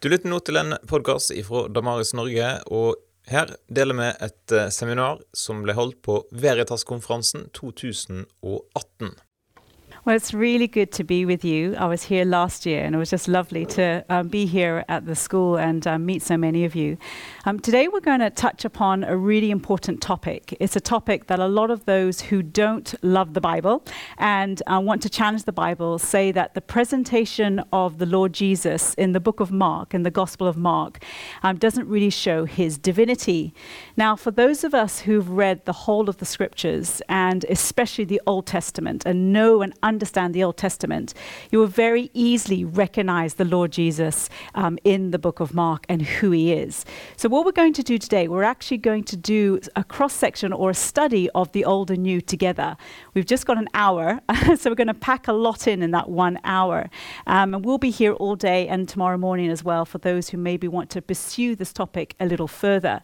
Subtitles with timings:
[0.00, 2.94] Du lytter nå til en podkast fra Damaris Norge, og
[3.28, 9.10] her deler vi et eh, seminar som ble holdt på Veritas-konferansen 2018.
[10.06, 11.76] Well, it's really good to be with you.
[11.76, 15.04] I was here last year and it was just lovely to um, be here at
[15.04, 16.96] the school and um, meet so many of you.
[17.44, 20.56] Um, today, we're going to touch upon a really important topic.
[20.58, 23.84] It's a topic that a lot of those who don't love the Bible
[24.16, 28.94] and uh, want to challenge the Bible say that the presentation of the Lord Jesus
[28.94, 31.04] in the book of Mark, in the Gospel of Mark,
[31.42, 33.52] um, doesn't really show his divinity.
[33.98, 38.22] Now, for those of us who've read the whole of the scriptures and especially the
[38.26, 41.14] Old Testament and know and understand the Old Testament,
[41.50, 46.02] you will very easily recognize the Lord Jesus um, in the book of Mark and
[46.02, 46.84] who he is.
[47.16, 50.52] So, what we're going to do today, we're actually going to do a cross section
[50.52, 52.76] or a study of the Old and New together.
[53.14, 54.20] We've just got an hour,
[54.56, 56.90] so we're going to pack a lot in in that one hour.
[57.26, 60.38] Um, and we'll be here all day and tomorrow morning as well for those who
[60.38, 63.02] maybe want to pursue this topic a little further.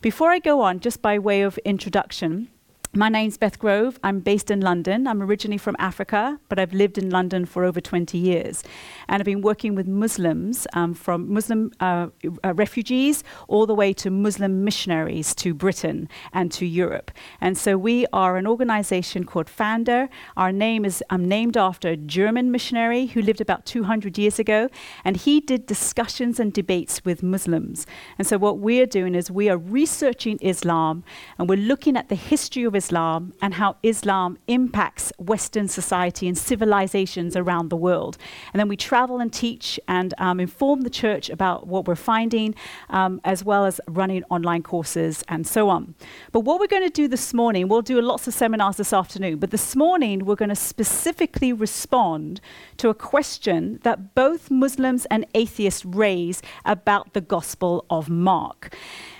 [0.00, 2.48] Before I go on, just by way of introduction,
[2.94, 3.98] my name's Beth Grove.
[4.02, 5.06] I'm based in London.
[5.06, 8.62] I'm originally from Africa, but I've lived in London for over 20 years.
[9.08, 12.08] And I've been working with Muslims um, from Muslim uh,
[12.44, 17.10] uh, refugees all the way to Muslim missionaries to Britain and to Europe.
[17.40, 20.10] And so we are an organization called Pfander.
[20.36, 24.68] Our name is um, named after a German missionary who lived about 200 years ago.
[25.02, 27.86] And he did discussions and debates with Muslims.
[28.18, 31.04] And so what we're doing is we are researching Islam
[31.38, 36.36] and we're looking at the history of Islam and how Islam impacts Western society and
[36.36, 38.16] civilizations around the world.
[38.52, 42.54] And then we travel and teach and um, inform the church about what we're finding,
[42.90, 45.94] um, as well as running online courses and so on.
[46.32, 49.38] But what we're going to do this morning, we'll do lots of seminars this afternoon,
[49.38, 52.40] but this morning we're going to specifically respond
[52.78, 58.74] to a question that both Muslims and atheists raise about the Gospel of Mark.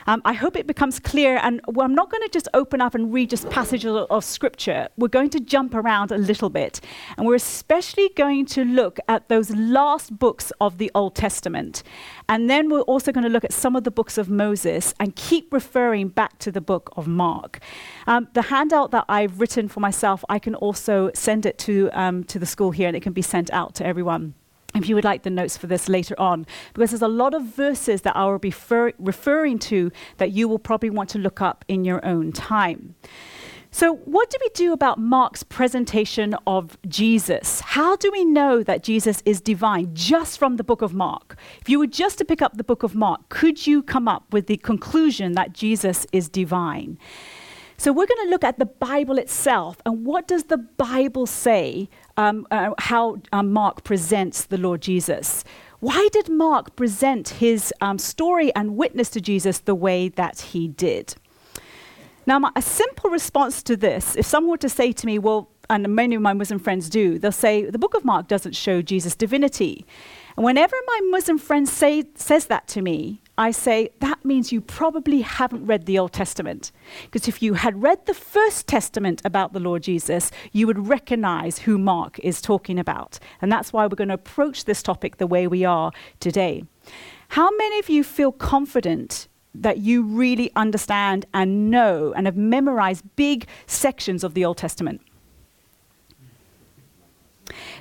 [0.07, 1.39] Um, I hope it becomes clear.
[1.43, 4.89] And I'm not going to just open up and read just passages of, scripture.
[4.97, 6.81] We're going to jump around a little bit.
[7.17, 11.83] And we're especially going to look at those last books of the Old Testament.
[12.29, 15.15] And then we're also going to look at some of the books of Moses and
[15.17, 17.61] keep referring back to the book of Mark.
[18.07, 22.25] Um, the handout that I've written for myself, I can also send it to, um,
[22.25, 24.35] to the school here and it can be sent out to everyone
[24.75, 27.43] if you would like the notes for this later on, because there's a lot of
[27.45, 31.41] verses that I will be refer- referring to that you will probably want to look
[31.41, 32.95] up in your own time.
[33.75, 37.61] So, what do we do about Mark's presentation of Jesus?
[37.61, 41.37] How do we know that Jesus is divine just from the book of Mark?
[41.63, 44.31] If you were just to pick up the book of Mark, could you come up
[44.31, 46.99] with the conclusion that Jesus is divine?
[47.79, 51.89] So, we're going to look at the Bible itself and what does the Bible say
[52.17, 55.45] um, uh, how um, Mark presents the Lord Jesus.
[55.81, 60.69] Why did Mark present his um, story and witness to Jesus the way that he
[60.69, 61.15] did?
[62.25, 65.49] Now, my, a simple response to this, if someone were to say to me, well,
[65.69, 68.83] and many of my Muslim friends do, they'll say, the book of Mark doesn't show
[68.83, 69.85] Jesus' divinity.
[70.37, 74.61] And whenever my Muslim friend say, says that to me, I say, that means you
[74.61, 76.71] probably haven't read the Old Testament.
[77.05, 81.61] Because if you had read the First Testament about the Lord Jesus, you would recognize
[81.61, 83.19] who Mark is talking about.
[83.41, 86.65] And that's why we're going to approach this topic the way we are today.
[87.29, 93.05] How many of you feel confident that you really understand and know and have memorized
[93.17, 95.01] big sections of the Old Testament?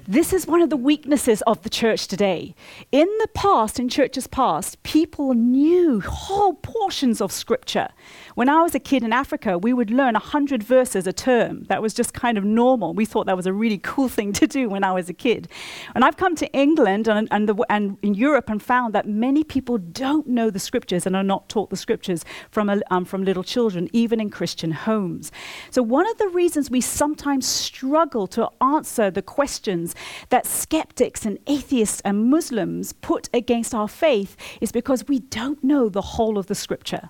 [0.08, 2.56] This is one of the weaknesses of the church today.
[2.92, 7.90] In the past, in churches past, people knew whole portions of scripture.
[8.36, 11.64] When I was a kid in Africa, we would learn 100 verses a term.
[11.66, 12.94] That was just kind of normal.
[12.94, 15.48] We thought that was a really cool thing to do when I was a kid.
[15.96, 19.44] And I've come to England and, and, the, and in Europe and found that many
[19.44, 23.24] people don't know the scriptures and are not taught the scriptures from, a, um, from
[23.24, 25.31] little children, even in Christian homes.
[25.70, 29.22] So, one of the reasons we sometimes struggle to answer the
[29.62, 29.94] questions
[30.30, 35.88] that skeptics and atheists and Muslims put against our faith is because we don't know
[35.88, 37.10] the whole of the scripture.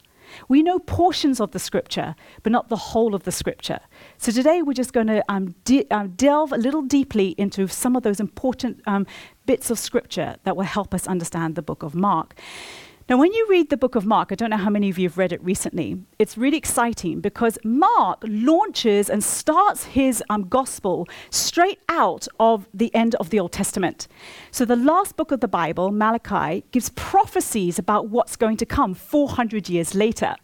[0.49, 2.13] We know portions of the scripture,
[2.43, 3.79] but not the whole of the scripture.
[4.17, 7.95] So today we're just going to um, de- um, delve a little deeply into some
[7.95, 9.05] of those important um,
[9.45, 12.35] bits of scripture that will help us understand the book of Mark.
[13.11, 15.09] Now, when you read the book of Mark, I don't know how many of you
[15.09, 21.09] have read it recently, it's really exciting because Mark launches and starts his um, gospel
[21.29, 24.07] straight out of the end of the Old Testament.
[24.51, 28.93] So, the last book of the Bible, Malachi, gives prophecies about what's going to come
[28.93, 30.37] 400 years later.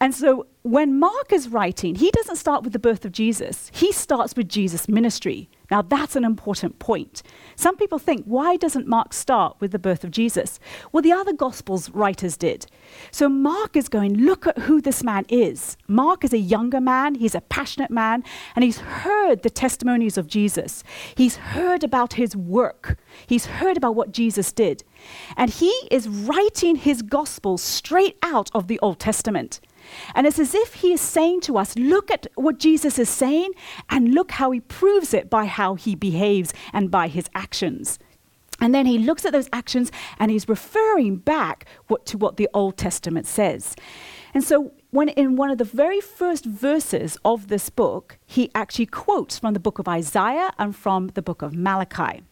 [0.00, 3.70] And so when Mark is writing, he doesn't start with the birth of Jesus.
[3.74, 5.50] He starts with Jesus' ministry.
[5.70, 7.22] Now, that's an important point.
[7.56, 10.58] Some people think, why doesn't Mark start with the birth of Jesus?
[10.92, 12.66] Well, the other Gospels writers did.
[13.10, 15.76] So, Mark is going, look at who this man is.
[15.86, 18.24] Mark is a younger man, he's a passionate man,
[18.54, 20.84] and he's heard the testimonies of Jesus.
[21.14, 24.82] He's heard about his work, he's heard about what Jesus did.
[25.36, 29.60] And he is writing his Gospel straight out of the Old Testament.
[30.14, 33.52] And it's as if he is saying to us, look at what Jesus is saying
[33.90, 37.98] and look how he proves it by how he behaves and by his actions.
[38.60, 42.48] And then he looks at those actions and he's referring back what, to what the
[42.54, 43.74] Old Testament says.
[44.32, 48.86] And so, when in one of the very first verses of this book, he actually
[48.86, 52.22] quotes from the book of Isaiah and from the book of Malachi.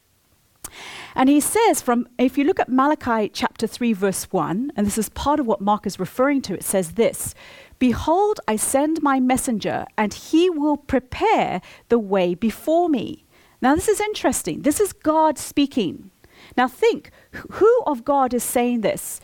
[1.14, 4.98] And he says, from if you look at Malachi chapter 3, verse 1, and this
[4.98, 7.34] is part of what Mark is referring to, it says this
[7.78, 13.24] Behold, I send my messenger, and he will prepare the way before me.
[13.60, 14.62] Now, this is interesting.
[14.62, 16.10] This is God speaking.
[16.56, 19.20] Now, think who of God is saying this?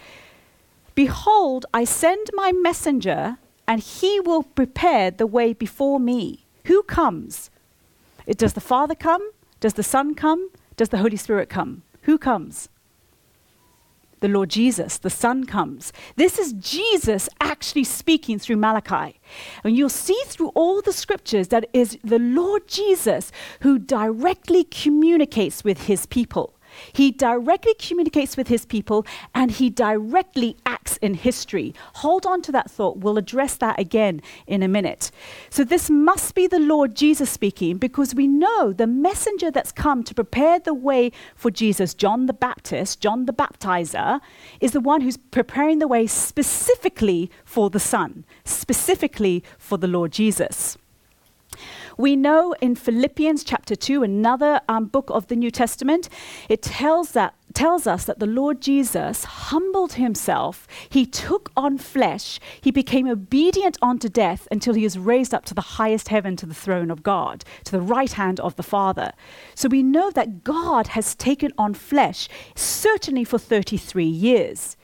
[0.94, 6.44] Behold, I send my messenger, and he will prepare the way before me.
[6.64, 7.50] Who comes?
[8.26, 9.22] Does the Father come?
[9.60, 10.50] Does the Son come?
[10.78, 11.82] Does the Holy Spirit come?
[12.02, 12.70] Who comes?
[14.20, 15.92] The Lord Jesus, the Son comes.
[16.16, 19.20] This is Jesus actually speaking through Malachi.
[19.62, 23.30] And you'll see through all the scriptures that it is the Lord Jesus
[23.60, 26.57] who directly communicates with his people.
[26.92, 31.74] He directly communicates with his people and he directly acts in history.
[31.94, 32.98] Hold on to that thought.
[32.98, 35.10] We'll address that again in a minute.
[35.50, 40.02] So, this must be the Lord Jesus speaking because we know the messenger that's come
[40.04, 44.20] to prepare the way for Jesus, John the Baptist, John the baptizer,
[44.60, 50.12] is the one who's preparing the way specifically for the Son, specifically for the Lord
[50.12, 50.78] Jesus.
[51.98, 56.08] We know in Philippians chapter 2, another um, book of the New Testament,
[56.48, 60.68] it tells, that, tells us that the Lord Jesus humbled himself.
[60.88, 62.38] He took on flesh.
[62.60, 66.46] He became obedient unto death until he is raised up to the highest heaven, to
[66.46, 69.10] the throne of God, to the right hand of the Father.
[69.56, 74.76] So we know that God has taken on flesh, certainly for 33 years.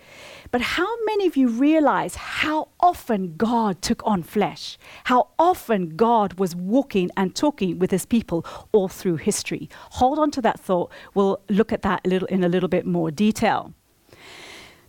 [0.55, 4.79] But how many of you realize how often God took on flesh?
[5.03, 9.69] How often God was walking and talking with his people all through history?
[9.99, 10.93] Hold on to that thought.
[11.13, 13.75] We'll look at that a little, in a little bit more detail.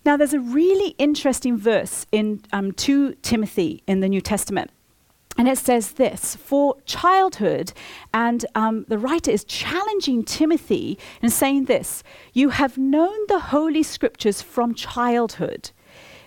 [0.05, 4.69] Now, there's a really interesting verse in um, 2 Timothy in the New Testament.
[5.37, 7.73] And it says this for childhood,
[8.13, 13.83] and um, the writer is challenging Timothy and saying this You have known the Holy
[13.83, 15.71] Scriptures from childhood.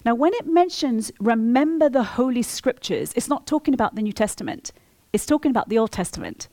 [0.05, 4.73] Now, when it mentions remember the Holy Scriptures, it's not talking about the New Testament,
[5.13, 6.49] it's talking about the Old Testament.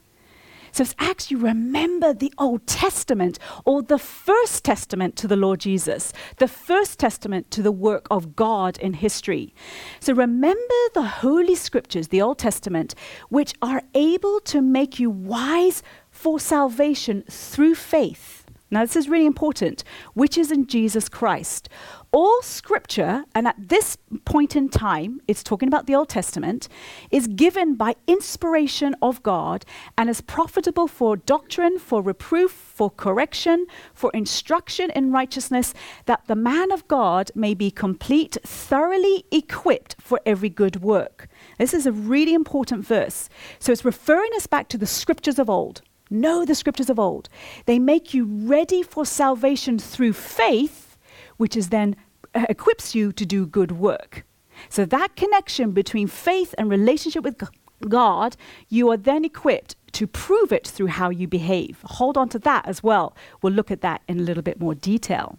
[0.76, 6.12] So it's actually remember the Old Testament or the First Testament to the Lord Jesus,
[6.36, 9.56] the First Testament to the work of God in history.
[10.02, 12.94] So remember the Holy Scriptures, the Old Testament,
[13.30, 15.82] which are able to make you wise
[16.12, 19.84] for salvation through faith now, this is really important,
[20.16, 21.70] which is in Jesus Christ.
[22.16, 26.70] All scripture, and at this point in time, it's talking about the Old Testament,
[27.12, 29.66] is given by inspiration of God
[29.98, 35.74] and is profitable for doctrine, for reproof, for correction, for instruction in righteousness,
[36.06, 41.28] that the man of God may be complete, thoroughly equipped for every good work.
[41.60, 43.28] This is a really important verse.
[43.60, 45.82] So it's referring us back to the scriptures of old.
[46.10, 47.28] Know the scriptures of old.
[47.66, 50.98] They make you ready for salvation through faith,
[51.36, 51.98] which is then
[52.36, 54.26] uh, equips you to do good work.
[54.70, 57.42] So that connection between faith and relationship with
[57.90, 58.38] God,
[58.70, 61.80] you are then equipped to prove it through how you behave.
[61.86, 63.16] Hold on to that as well.
[63.42, 65.38] We'll look at that in a little bit more detail.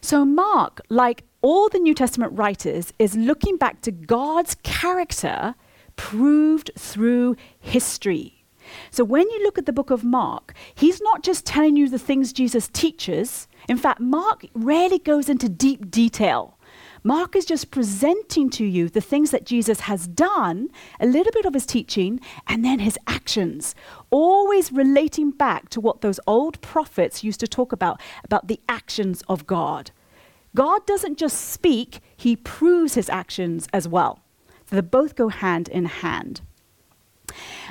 [0.00, 5.54] So, Mark, like all the New Testament writers, is looking back to God's character
[5.96, 8.35] proved through history.
[8.90, 11.98] So when you look at the book of Mark, he's not just telling you the
[11.98, 13.48] things Jesus teaches.
[13.68, 16.56] In fact, Mark rarely goes into deep detail.
[17.02, 20.68] Mark is just presenting to you the things that Jesus has done,
[20.98, 23.76] a little bit of his teaching, and then his actions,
[24.10, 29.22] always relating back to what those old prophets used to talk about, about the actions
[29.28, 29.92] of God.
[30.56, 34.20] God doesn't just speak, he proves his actions as well.
[34.68, 36.40] So they both go hand in hand.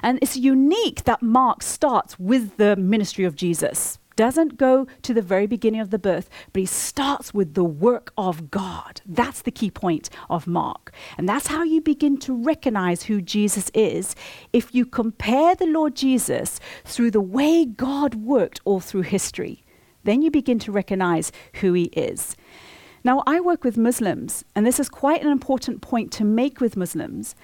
[0.02, 4.00] And it's unique that Mark starts with the ministry of Jesus.
[4.16, 8.14] Doesn't go to the very beginning of the birth, but he starts with the work
[8.18, 9.02] of God.
[9.06, 10.94] That's the key point of Mark.
[11.18, 14.16] And that's how you begin to recognize who Jesus is
[14.54, 19.66] if you compare the Lord Jesus through the way God worked all through history.
[20.06, 22.38] Then you begin to recognize who he is.
[23.04, 26.76] Now, I work with Muslims, and this is quite an important point to make with
[26.76, 27.36] Muslims,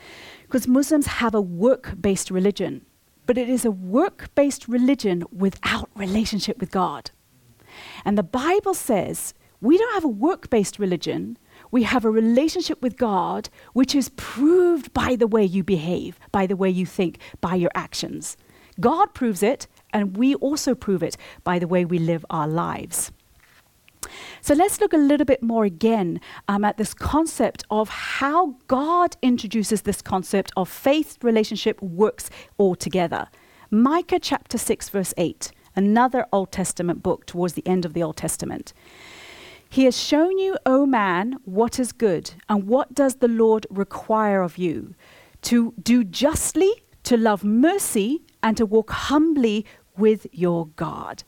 [0.52, 2.86] because Muslims have a work based religion,
[3.26, 7.10] but it is a work based religion without relationship with God.
[8.04, 11.38] And the Bible says we don't have a work based religion,
[11.72, 16.46] we have a relationship with God which is proved by the way you behave, by
[16.48, 18.36] the way you think, by your actions.
[18.78, 21.16] God proves it, and we also prove it
[21.46, 23.14] by the way we live our lives.
[24.42, 29.18] So let's look a little bit more again um, at this concept of how God
[29.22, 33.28] introduces this concept of faith relationship works all together.
[33.70, 38.18] Micah chapter 6, verse 8, another Old Testament book towards the end of the Old
[38.18, 38.74] Testament.
[39.70, 44.42] He has shown you, O man, what is good, and what does the Lord require
[44.42, 44.96] of you?
[45.44, 46.72] To do justly,
[47.04, 49.66] to love mercy, and to walk humbly
[49.96, 51.24] with your God.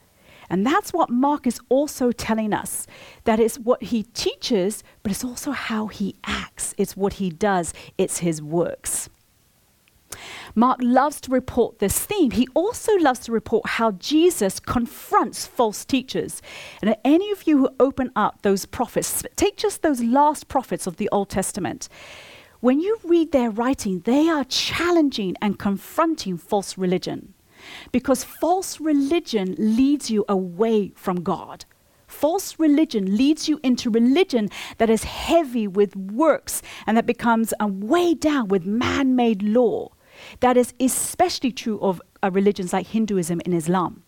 [0.53, 2.85] And that's what Mark is also telling us.
[3.23, 6.75] That is what he teaches, but it's also how he acts.
[6.77, 9.09] It's what he does, it's his works.
[10.53, 12.29] Mark loves to report this theme.
[12.29, 16.39] He also loves to report how Jesus confronts false teachers.
[16.83, 20.97] And any of you who open up those prophets, take just those last prophets of
[20.97, 21.89] the Old Testament.
[22.59, 27.32] When you read their writing, they are challenging and confronting false religion.
[27.91, 31.65] Because false religion leads you away from God.
[32.07, 37.67] False religion leads you into religion that is heavy with works and that becomes a
[37.67, 39.89] way down with man made law.
[40.39, 44.03] That is especially true of uh, religions like Hinduism and Islam.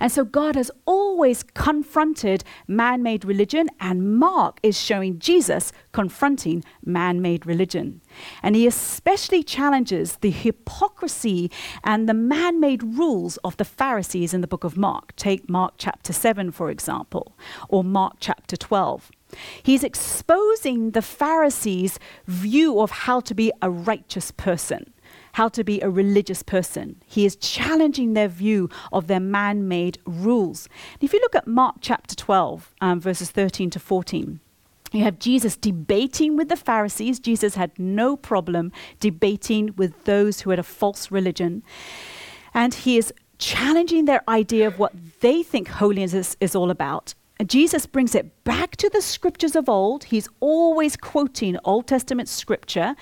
[0.00, 6.64] And so God has always confronted man made religion, and Mark is showing Jesus confronting
[6.84, 8.00] man made religion.
[8.42, 11.50] And he especially challenges the hypocrisy
[11.84, 15.14] and the man made rules of the Pharisees in the book of Mark.
[15.16, 17.36] Take Mark chapter 7, for example,
[17.68, 19.10] or Mark chapter 12.
[19.62, 24.92] He's exposing the Pharisees' view of how to be a righteous person
[25.36, 26.96] how to be a religious person.
[27.04, 30.66] He is challenging their view of their man made rules.
[30.94, 34.40] And if you look at Mark chapter 12, um, verses 13 to 14,
[34.92, 37.20] you have Jesus debating with the Pharisees.
[37.20, 41.62] Jesus had no problem debating with those who had a false religion.
[42.54, 47.12] And he is challenging their idea of what they think holiness is, is all about.
[47.38, 50.04] And Jesus brings it back to the scriptures of old.
[50.04, 52.96] He's always quoting Old Testament scripture,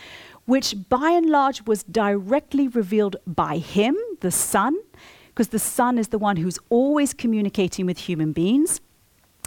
[0.46, 4.76] which by and large was directly revealed by him, the Son,
[5.28, 8.80] because the Son is the one who's always communicating with human beings.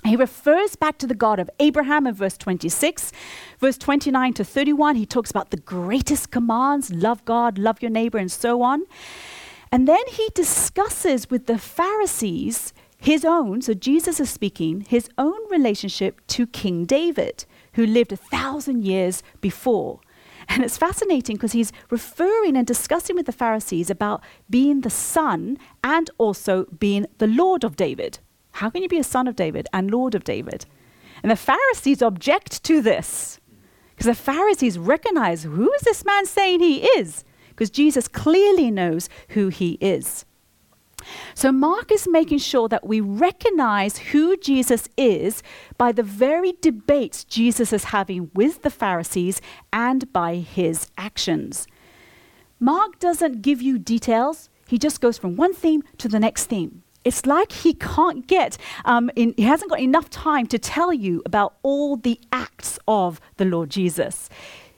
[0.06, 3.12] He refers back to the God of Abraham in verse 26.
[3.60, 8.18] Verse 29 to 31, he talks about the greatest commands love God, love your neighbor,
[8.18, 8.84] and so on.
[9.72, 15.40] And then he discusses with the Pharisees his own, so Jesus is speaking, his own
[15.52, 20.00] relationship to King David, who lived a thousand years before.
[20.50, 25.58] And it's fascinating because he's referring and discussing with the Pharisees about being the son
[25.84, 28.20] and also being the Lord of David.
[28.54, 30.66] How can you be a son of David and Lord of David?
[31.22, 33.40] And the Pharisees object to this
[33.92, 37.24] because the Pharisees recognize who is this man saying he is?
[37.50, 40.24] Because Jesus clearly knows who he is.
[41.34, 45.44] So Mark is making sure that we recognize who Jesus is
[45.78, 51.68] by the very debates Jesus is having with the Pharisees and by his actions.
[52.60, 56.84] Mark doesn't give you details, he just goes from one theme to the next theme.
[57.04, 61.22] It's like he can't get, um, in, he hasn't got enough time to tell you
[61.26, 64.30] about all the acts of the Lord Jesus.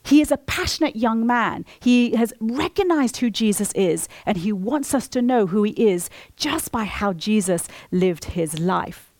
[0.03, 1.65] He is a passionate young man.
[1.79, 6.09] He has recognized who Jesus is, and he wants us to know who he is
[6.35, 9.13] just by how Jesus lived his life.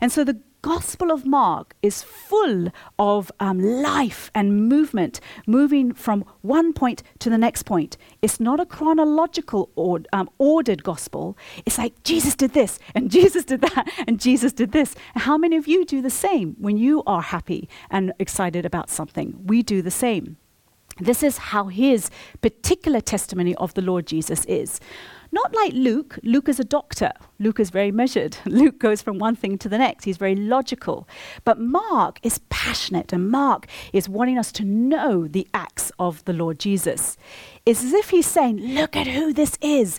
[0.00, 2.68] And so the Gospel of Mark is full
[2.98, 7.98] of um, life and movement, moving from one point to the next point.
[8.22, 11.36] It's not a chronological or, um, ordered gospel.
[11.66, 14.94] It's like Jesus did this, and Jesus did that, and Jesus did this.
[15.16, 19.38] How many of you do the same when you are happy and excited about something?
[19.44, 20.38] We do the same.
[21.00, 22.10] This is how his
[22.40, 24.80] particular testimony of the Lord Jesus is.
[25.32, 26.18] Not like Luke.
[26.22, 27.10] Luke is a doctor.
[27.40, 28.36] Luke is very measured.
[28.46, 30.04] Luke goes from one thing to the next.
[30.04, 31.08] He's very logical.
[31.44, 36.32] But Mark is passionate, and Mark is wanting us to know the acts of the
[36.32, 37.16] Lord Jesus.
[37.66, 39.98] It's as if he's saying, Look at who this is.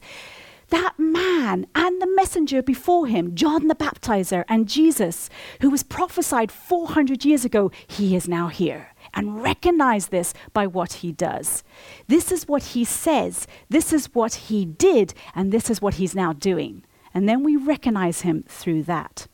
[0.70, 5.30] that man and the messenger before him, John the Baptizer and Jesus,
[5.62, 8.95] who was prophesied 400 years ago, he is now here.
[9.16, 11.64] And recognize this by what he does.
[12.08, 16.14] This is what he says, this is what he did, and this is what he's
[16.14, 16.84] now doing.
[17.14, 19.28] And then we recognize him through that.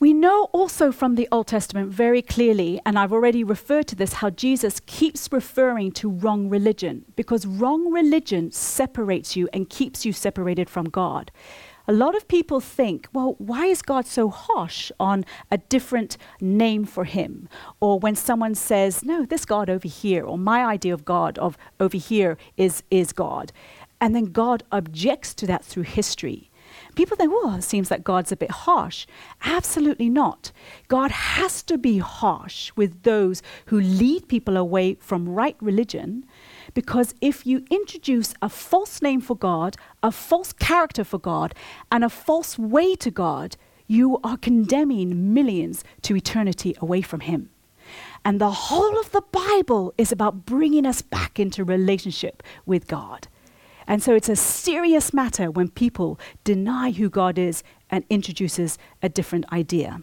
[0.00, 4.14] We know also from the Old Testament very clearly, and I've already referred to this,
[4.14, 10.14] how Jesus keeps referring to wrong religion because wrong religion separates you and keeps you
[10.14, 11.30] separated from God.
[11.90, 16.84] A lot of people think, well, why is God so harsh on a different name
[16.84, 17.48] for him?
[17.80, 21.58] Or when someone says, no, this God over here, or my idea of God of
[21.80, 23.50] over here is, is God.
[24.00, 26.48] And then God objects to that through history.
[26.94, 29.04] People think, well, it seems like God's a bit harsh.
[29.42, 30.52] Absolutely not.
[30.86, 36.24] God has to be harsh with those who lead people away from right religion
[36.74, 41.54] because if you introduce a false name for God, a false character for God,
[41.90, 47.50] and a false way to God, you are condemning millions to eternity away from Him.
[48.24, 53.28] And the whole of the Bible is about bringing us back into relationship with God.
[53.86, 59.08] And so it's a serious matter when people deny who God is and introduces a
[59.08, 60.02] different idea.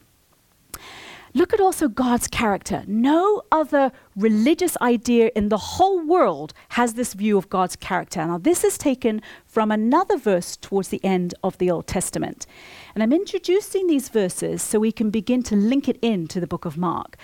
[1.37, 2.83] Look at also God's character.
[2.87, 8.25] No other religious idea in the whole world has this view of God's character.
[8.25, 12.47] Now, this is taken from another verse towards the end of the Old Testament.
[12.95, 16.47] And I'm introducing these verses so we can begin to link it in to the
[16.47, 17.17] book of Mark.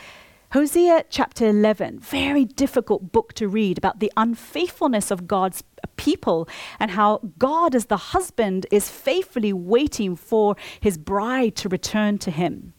[0.52, 5.64] Hosea chapter 11, very difficult book to read about the unfaithfulness of God's
[5.96, 6.48] people
[6.80, 12.30] and how God, as the husband, is faithfully waiting for his bride to return to
[12.30, 12.74] him.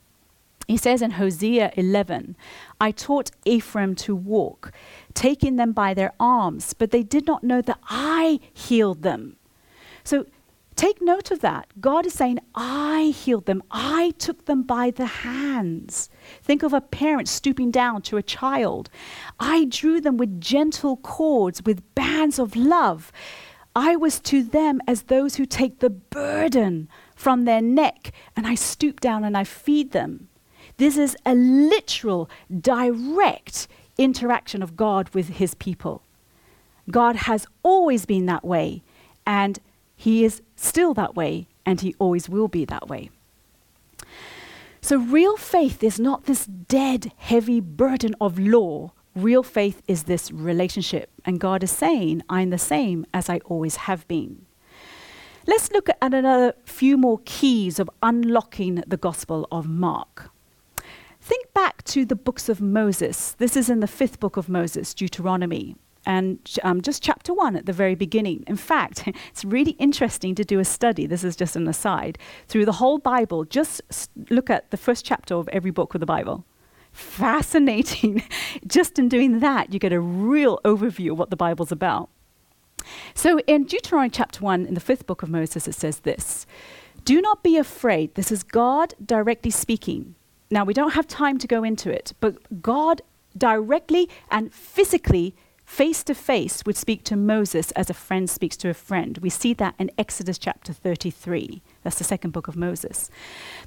[0.66, 2.36] He says in Hosea 11,
[2.80, 4.72] I taught Ephraim to walk,
[5.12, 9.36] taking them by their arms, but they did not know that I healed them.
[10.04, 10.26] So
[10.76, 11.68] Take note of that.
[11.80, 13.62] God is saying, I healed them.
[13.70, 16.10] I took them by the hands.
[16.42, 18.90] Think of a parent stooping down to a child.
[19.38, 23.12] I drew them with gentle cords, with bands of love.
[23.76, 28.56] I was to them as those who take the burden from their neck, and I
[28.56, 30.28] stoop down and I feed them.
[30.76, 32.28] This is a literal,
[32.60, 36.02] direct interaction of God with his people.
[36.90, 38.82] God has always been that way,
[39.26, 39.58] and
[39.96, 43.10] he is still that way, and He always will be that way.
[44.80, 48.92] So, real faith is not this dead, heavy burden of law.
[49.14, 51.10] Real faith is this relationship.
[51.24, 54.44] And God is saying, I'm the same as I always have been.
[55.46, 60.30] Let's look at another few more keys of unlocking the Gospel of Mark.
[61.24, 63.32] Think back to the books of Moses.
[63.32, 67.64] This is in the fifth book of Moses, Deuteronomy and um, just chapter one at
[67.64, 68.44] the very beginning.
[68.46, 71.06] In fact, it's really interesting to do a study.
[71.06, 72.18] This is just an aside.
[72.46, 73.80] Through the whole Bible, just
[74.28, 76.44] look at the first chapter of every book of the Bible.
[76.92, 78.22] Fascinating.
[78.66, 82.10] just in doing that, you get a real overview of what the Bible's about.
[83.14, 86.44] So in Deuteronomy chapter 1, in the fifth book of Moses, it says this
[87.02, 88.14] Do not be afraid.
[88.14, 90.16] This is God directly speaking.
[90.54, 93.02] Now, we don't have time to go into it, but God
[93.36, 98.68] directly and physically face to face would speak to Moses as a friend speaks to
[98.68, 99.18] a friend.
[99.18, 101.60] We see that in Exodus chapter 33.
[101.82, 103.10] That's the second book of Moses.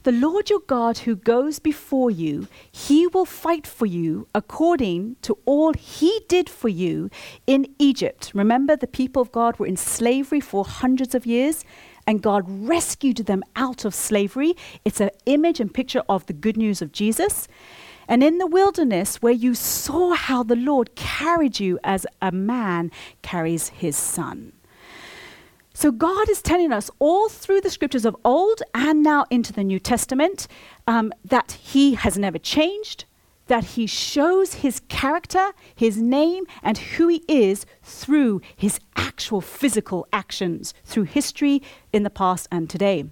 [0.03, 5.37] The Lord your God who goes before you, he will fight for you according to
[5.43, 7.09] all he did for you
[7.47, 8.31] in Egypt.
[8.33, 11.65] Remember, the people of God were in slavery for hundreds of years
[12.07, 14.55] and God rescued them out of slavery.
[14.85, 17.47] It's an image and picture of the good news of Jesus
[18.07, 22.91] and in the wilderness where you saw how the Lord carried you as a man
[23.21, 24.53] carries his son.
[25.73, 29.63] So God is telling us all through the scriptures of old and now into the
[29.63, 30.47] New Testament
[30.87, 33.05] um, that he has never changed,
[33.47, 40.07] that he shows his character, his name, and who he is through his actual physical
[40.13, 43.05] actions, through history in the past and today.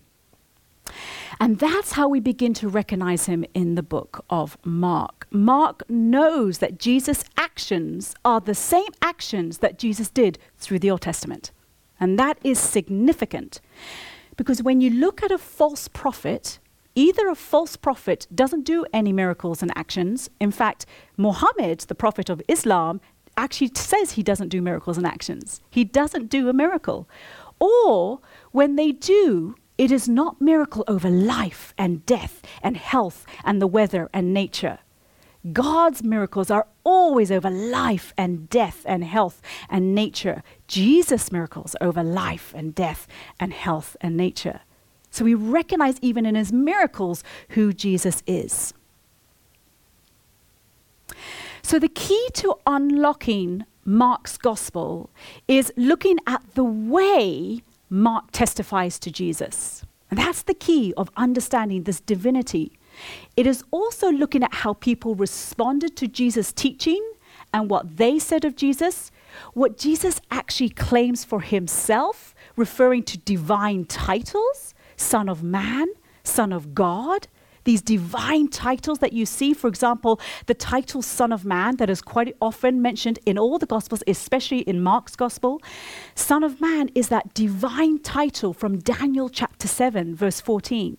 [1.40, 5.28] And that's how we begin to recognize him in the book of Mark.
[5.32, 11.02] Mark knows that Jesus' actions are the same actions that Jesus did through the Old
[11.02, 11.52] Testament.
[12.00, 13.62] And that is significant
[14.38, 16.60] because when you look at a false prophet,
[16.96, 20.30] either a false prophet doesn't do any miracles and actions.
[20.40, 20.86] In fact,
[21.18, 23.02] Muhammad, the prophet of Islam,
[23.38, 25.62] actually says he doesn't do miracles and actions.
[25.70, 27.08] He doesn't do a miracle.
[27.60, 33.62] Or when they do, it is not miracle over life and death and health and
[33.62, 34.80] the weather and nature.
[35.52, 40.42] God's miracles are always over life and death and health and nature.
[40.68, 43.06] Jesus' miracles over life and death
[43.40, 44.62] and health and nature.
[45.16, 48.74] So we recognize even in his miracles who Jesus is.
[51.62, 55.10] So the key to unlocking Mark's gospel
[55.48, 59.86] is looking at the way Mark testifies to Jesus.
[60.12, 62.74] And that's the key of understanding this divinity.
[63.38, 67.02] It is also looking at how people responded to Jesus' teaching
[67.54, 69.12] and what they said of Jesus,
[69.54, 75.88] what Jesus actually claims for himself, referring to divine titles, Son of Man,
[76.24, 77.28] Son of God,
[77.66, 79.54] these divine titles that you see.
[79.54, 83.66] For example, the title Son of Man, that is quite often mentioned in all the
[83.66, 85.62] Gospels, especially in Mark's Gospel.
[86.14, 90.98] Son of Man is that divine title from Daniel chapter 7, verse 14,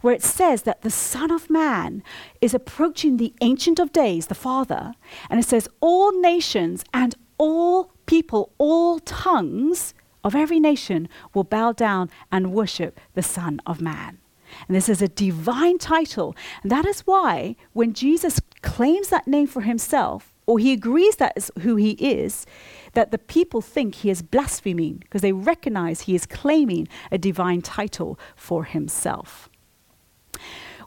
[0.00, 2.02] where it says that the Son of Man
[2.40, 4.94] is approaching the Ancient of Days, the Father,
[5.28, 11.72] and it says, All nations and all people, all tongues of every nation will bow
[11.72, 14.18] down and worship the Son of Man.
[14.66, 16.34] And this is a divine title.
[16.62, 21.32] And that is why when Jesus claims that name for himself, or he agrees that
[21.36, 22.46] is who he is,
[22.92, 27.62] that the people think he is blaspheming because they recognize he is claiming a divine
[27.62, 29.48] title for himself.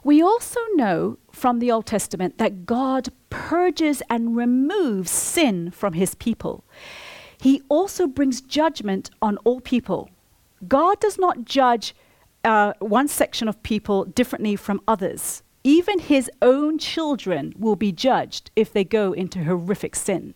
[0.04, 6.14] We also know from the Old Testament that God purges and removes sin from his
[6.14, 6.64] people.
[7.40, 10.10] He also brings judgment on all people.
[10.66, 11.94] God does not judge
[12.44, 15.42] uh, one section of people differently from others.
[15.62, 20.34] Even his own children will be judged if they go into horrific sin.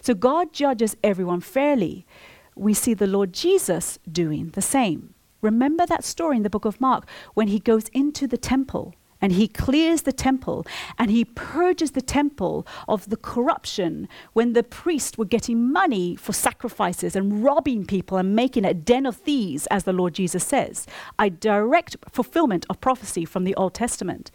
[0.00, 2.06] So God judges everyone fairly.
[2.54, 5.14] We see the Lord Jesus doing the same.
[5.42, 9.32] Remember that story in the book of Mark when he goes into the temple and
[9.32, 10.66] he clears the temple
[10.98, 16.32] and he purges the temple of the corruption when the priests were getting money for
[16.32, 20.86] sacrifices and robbing people and making a den of thieves, as the Lord Jesus says,
[21.18, 24.30] a direct fulfillment of prophecy from the Old Testament.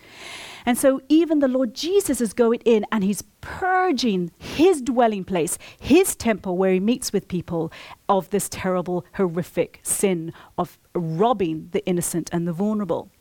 [0.65, 5.58] And so even the Lord Jesus is going in and he's purging his dwelling place,
[5.80, 7.71] his temple where he meets with people
[8.10, 13.12] of this terrible, horrific sin of robbing the innocent and the vulnerable.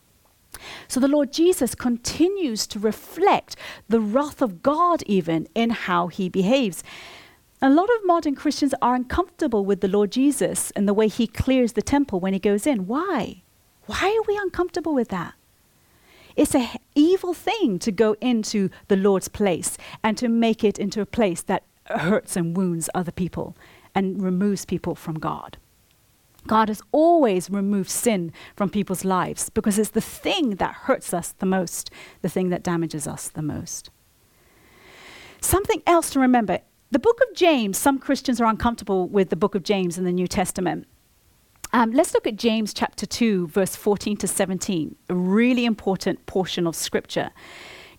[0.88, 3.56] So the Lord Jesus continues to reflect
[3.88, 6.82] the wrath of God even in how he behaves.
[7.62, 11.26] A lot of modern Christians are uncomfortable with the Lord Jesus and the way he
[11.26, 12.86] clears the temple when he goes in.
[12.86, 13.42] Why?
[13.86, 15.34] Why are we uncomfortable with that?
[16.36, 21.00] It's an evil thing to go into the Lord's place and to make it into
[21.00, 23.56] a place that hurts and wounds other people
[23.94, 25.58] and removes people from God.
[26.46, 31.32] God has always removed sin from people's lives because it's the thing that hurts us
[31.38, 31.90] the most,
[32.22, 33.90] the thing that damages us the most.
[35.40, 39.54] Something else to remember the book of James, some Christians are uncomfortable with the book
[39.54, 40.86] of James in the New Testament.
[41.72, 46.68] Um, let's look at James chapter 2, verse 14 to 17, a really important portion
[46.68, 47.30] of scripture.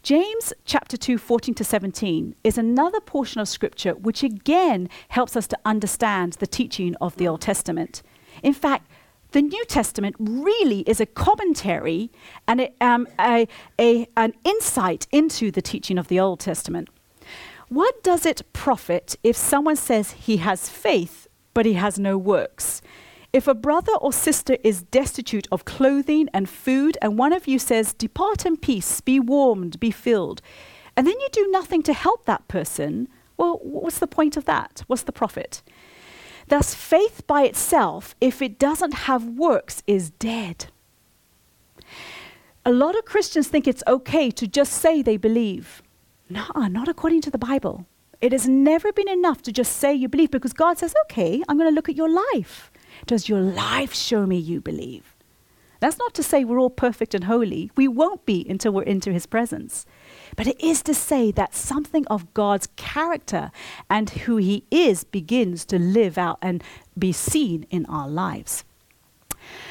[0.02, 5.46] James chapter 2, 14 to 17 is another portion of scripture which again helps us
[5.48, 8.02] to understand the teaching of the Old Testament.
[8.46, 8.88] In fact,
[9.32, 12.12] the New Testament really is a commentary
[12.48, 13.48] and a, um, a,
[13.82, 16.90] a, an insight into the teaching of the Old Testament.
[17.70, 22.84] What does it profit if someone says he has faith but he has no works?
[23.34, 27.58] If a brother or sister is destitute of clothing and food, and one of you
[27.58, 30.44] says, Depart in peace, be warmed, be filled,
[30.96, 34.84] and then you do nothing to help that person, well, what's the point of that?
[34.86, 35.64] What's the profit?
[36.48, 40.68] Thus, faith by itself, if it doesn't have works, is dead.
[42.64, 45.82] A lot of Christians think it's okay to just say they believe.
[46.30, 47.86] No, not according to the Bible.
[48.22, 51.58] It has never been enough to just say you believe because God says, okay, I'm
[51.58, 52.72] going to look at your life.
[53.06, 55.16] Does your life show me you believe?
[55.80, 57.70] That's not to say we're all perfect and holy.
[57.76, 59.86] We won't be until we're into his presence.
[60.36, 63.52] But it is to say that something of God's character
[63.90, 66.64] and who He is begins to live out and
[66.98, 68.64] be seen in our lives.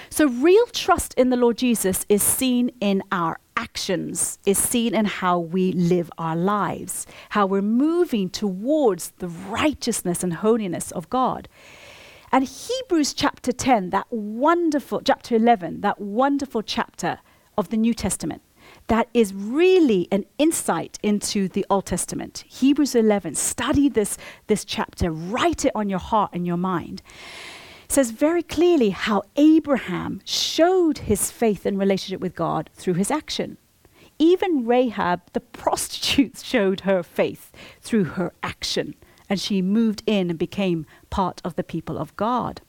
[0.09, 5.07] So, real trust in the Lord Jesus is seen in our actions, is seen in
[5.07, 11.48] how we live our lives, how we're moving towards the righteousness and holiness of God.
[12.31, 17.20] And Hebrews chapter 10, that wonderful, chapter 11, that wonderful chapter
[17.57, 18.42] of the New Testament,
[18.88, 22.44] that is really an insight into the Old Testament.
[22.47, 27.03] Hebrews 11, study this, this chapter, write it on your heart and your mind.
[27.85, 33.11] It says very clearly how Abraham showed his faith and relationship with God through his
[33.11, 33.57] action.
[34.18, 38.94] Even Rahab, the prostitute, showed her faith through her action,
[39.29, 42.61] and she moved in and became part of the people of God.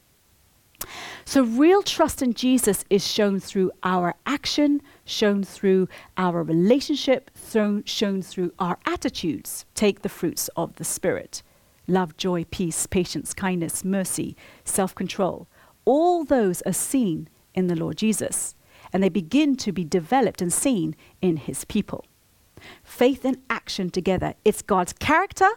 [1.23, 5.87] So, real trust in Jesus is shown through our action, shown through
[6.17, 9.65] our relationship, thrown, shown through our attitudes.
[9.75, 11.43] Take the fruits of the Spirit
[11.87, 15.47] love, joy, peace, patience, kindness, mercy, self control.
[15.85, 18.55] All those are seen in the Lord Jesus,
[18.91, 22.05] and they begin to be developed and seen in his people.
[22.83, 24.33] Faith and action together.
[24.43, 25.49] It's God's character,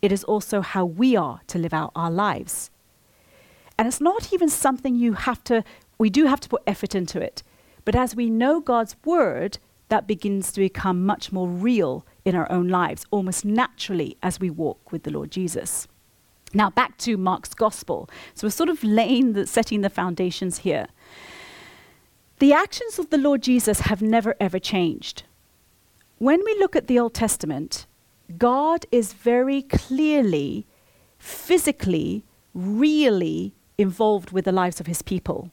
[0.00, 2.70] it is also how we are to live out our lives.
[3.78, 5.64] And it's not even something you have to,
[5.98, 7.42] we do have to put effort into it.
[7.84, 12.50] But as we know God's word, that begins to become much more real in our
[12.50, 15.86] own lives, almost naturally as we walk with the Lord Jesus.
[16.54, 18.08] Now, back to Mark's gospel.
[18.34, 20.86] So we're sort of laying the, setting the foundations here.
[22.38, 25.24] The actions of the Lord Jesus have never ever changed.
[26.18, 27.86] When we look at the Old Testament,
[28.38, 30.66] God is very clearly,
[31.18, 35.50] physically, really involved with the lives of his people.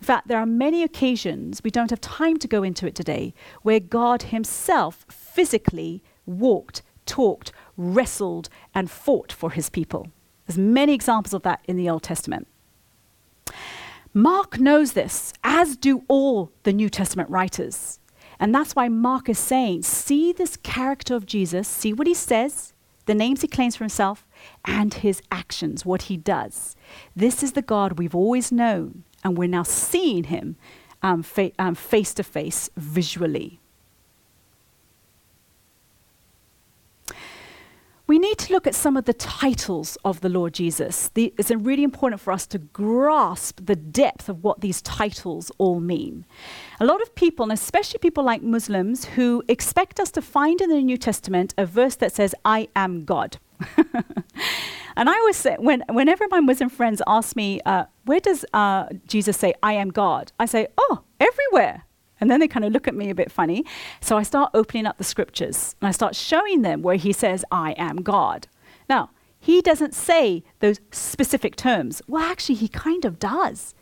[0.00, 3.34] In fact, there are many occasions, we don't have time to go into it today,
[3.62, 10.08] where God himself physically walked, talked, wrestled, and fought for his people.
[10.46, 12.46] There's many examples of that in the Old Testament.
[14.12, 17.98] Mark knows this, as do all the New Testament writers.
[18.38, 22.72] And that's why Mark is saying, see this character of Jesus, see what he says,
[23.06, 24.26] the names he claims for himself,
[24.64, 26.76] and his actions, what he does.
[27.14, 30.56] This is the God we've always known, and we're now seeing him
[31.02, 33.60] um, fa- um, face to face visually.
[38.06, 41.08] We need to look at some of the titles of the Lord Jesus.
[41.14, 45.80] The, it's really important for us to grasp the depth of what these titles all
[45.80, 46.26] mean.
[46.80, 50.68] A lot of people, and especially people like Muslims, who expect us to find in
[50.68, 53.38] the New Testament a verse that says, I am God.
[54.96, 58.86] and I always say, when, whenever my Muslim friends ask me, uh, where does uh,
[59.06, 60.32] Jesus say, I am God?
[60.38, 61.84] I say, oh, everywhere.
[62.20, 63.64] And then they kind of look at me a bit funny.
[64.00, 67.44] So I start opening up the scriptures and I start showing them where he says,
[67.50, 68.46] I am God.
[68.88, 72.00] Now, he doesn't say those specific terms.
[72.06, 73.74] Well, actually, he kind of does.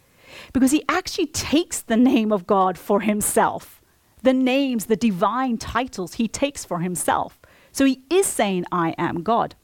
[0.52, 3.80] Because he actually takes the name of God for himself.
[4.22, 7.38] The names, the divine titles he takes for himself.
[7.70, 9.54] So he is saying, I am God.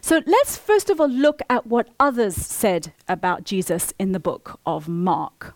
[0.00, 4.58] So let's first of all look at what others said about Jesus in the book
[4.64, 5.54] of Mark.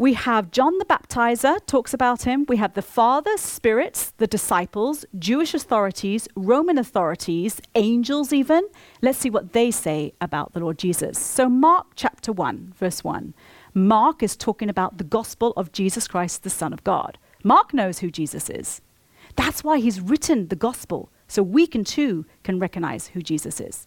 [0.00, 2.46] We have John the Baptizer talks about him.
[2.48, 8.66] We have the Father, spirits, the disciples, Jewish authorities, Roman authorities, angels even.
[9.02, 11.18] Let's see what they say about the Lord Jesus.
[11.18, 13.34] So Mark chapter 1, verse 1.
[13.74, 17.18] Mark is talking about the gospel of Jesus Christ, the Son of God.
[17.44, 18.80] Mark knows who Jesus is.
[19.36, 23.86] That's why he's written the gospel, so we can too can recognize who Jesus is.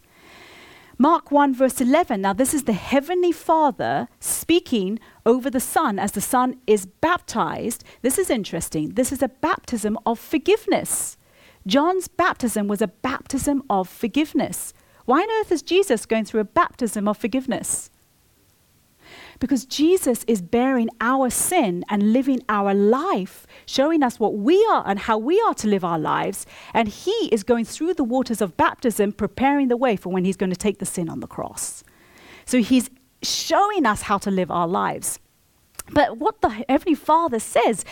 [0.97, 2.21] Mark 1, verse 11.
[2.21, 7.83] Now, this is the Heavenly Father speaking over the Son as the Son is baptized.
[8.01, 8.93] This is interesting.
[8.93, 11.17] This is a baptism of forgiveness.
[11.65, 14.73] John's baptism was a baptism of forgiveness.
[15.05, 17.89] Why on earth is Jesus going through a baptism of forgiveness?
[19.43, 24.87] Because Jesus is bearing our sin and living our life, showing us what we are
[24.87, 26.45] and how we are to live our lives.
[26.73, 30.37] And He is going through the waters of baptism, preparing the way for when He's
[30.37, 31.83] going to take the sin on the cross.
[32.45, 32.89] So He's
[33.21, 35.19] showing us how to live our lives.
[35.91, 37.83] But what the Heavenly Father says,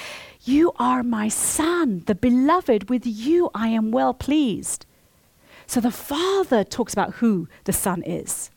[0.44, 4.86] You are my Son, the beloved, with you I am well pleased.
[5.68, 8.52] So the Father talks about who the Son is.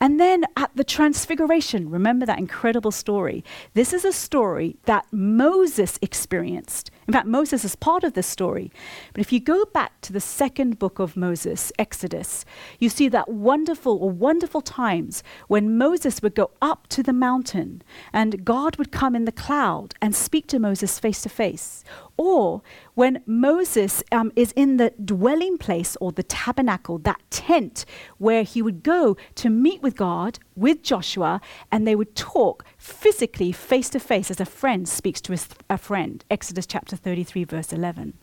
[0.00, 3.44] And then at the Transfiguration, remember that incredible story.
[3.74, 6.90] This is a story that Moses experienced.
[7.08, 8.70] In fact, Moses is part of this story.
[9.14, 12.44] But if you go back to the second book of Moses, Exodus,
[12.78, 17.80] you see that wonderful wonderful times when Moses would go up to the mountain
[18.12, 21.82] and God would come in the cloud and speak to Moses face to face.
[22.18, 22.62] Or
[22.94, 27.86] when Moses um, is in the dwelling place or the tabernacle, that tent
[28.18, 31.40] where he would go to meet with God, with Joshua,
[31.72, 36.24] and they would talk physically face to face as a friend speaks to a friend.
[36.30, 38.14] Exodus chapter 33, verse 11.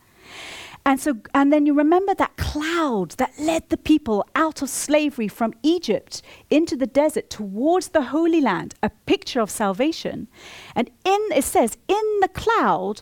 [0.88, 5.28] And so, and then you remember that cloud that led the people out of slavery
[5.28, 10.28] from Egypt into the desert towards the Holy Land, a picture of salvation.
[10.75, 13.01] And in, it says, in the cloud,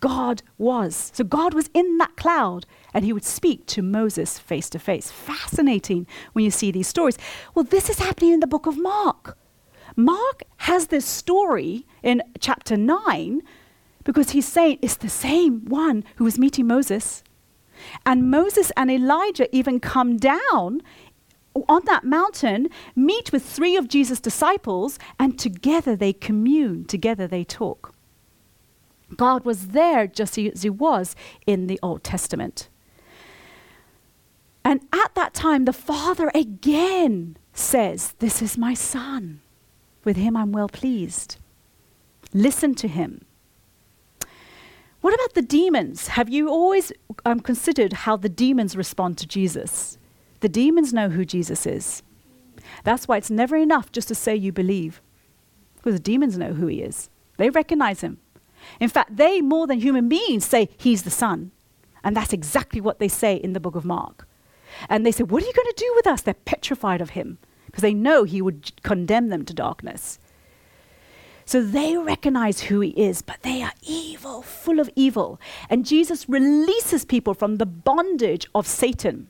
[0.00, 1.12] God was.
[1.14, 5.10] So God was in that cloud and he would speak to Moses face to face.
[5.10, 7.18] Fascinating when you see these stories.
[7.54, 9.36] Well, this is happening in the book of Mark.
[10.04, 13.42] Mark has this story in chapter 9
[14.04, 17.22] because he's saying it's the same one who was meeting Moses.
[18.04, 20.82] And Moses and Elijah even come down
[21.68, 27.44] on that mountain, meet with three of Jesus' disciples, and together they commune, together they
[27.44, 27.94] talk.
[29.16, 32.68] God was there just as he was in the Old Testament.
[34.64, 39.40] And at that time, the Father again says, This is my Son.
[40.04, 41.36] With him I'm well pleased.
[42.32, 43.24] Listen to him.
[45.00, 46.08] What about the demons?
[46.08, 46.92] Have you always
[47.24, 49.98] um, considered how the demons respond to Jesus?
[50.40, 52.02] The demons know who Jesus is.
[52.84, 55.00] That's why it's never enough just to say you believe,
[55.76, 57.08] because the demons know who he is.
[57.38, 58.18] They recognize him.
[58.78, 61.50] In fact, they, more than human beings, say he's the Son.
[62.04, 64.28] And that's exactly what they say in the book of Mark.
[64.88, 66.20] And they say, What are you going to do with us?
[66.20, 67.38] They're petrified of him
[67.80, 70.18] because they know he would condemn them to darkness.
[71.46, 75.40] So they recognize who he is, but they are evil, full of evil.
[75.70, 79.28] And Jesus releases people from the bondage of Satan.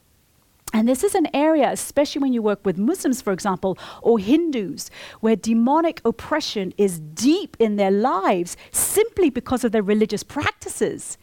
[0.73, 4.91] And this is an area, especially when you work with Muslims, for example, or Hindus,
[5.21, 11.19] where demonic oppression is deep in their lives simply because of their religious practices.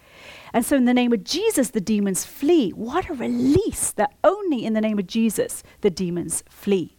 [0.54, 2.72] And so, in the name of Jesus, the demons flee.
[2.72, 6.97] What a release that only in the name of Jesus the demons flee.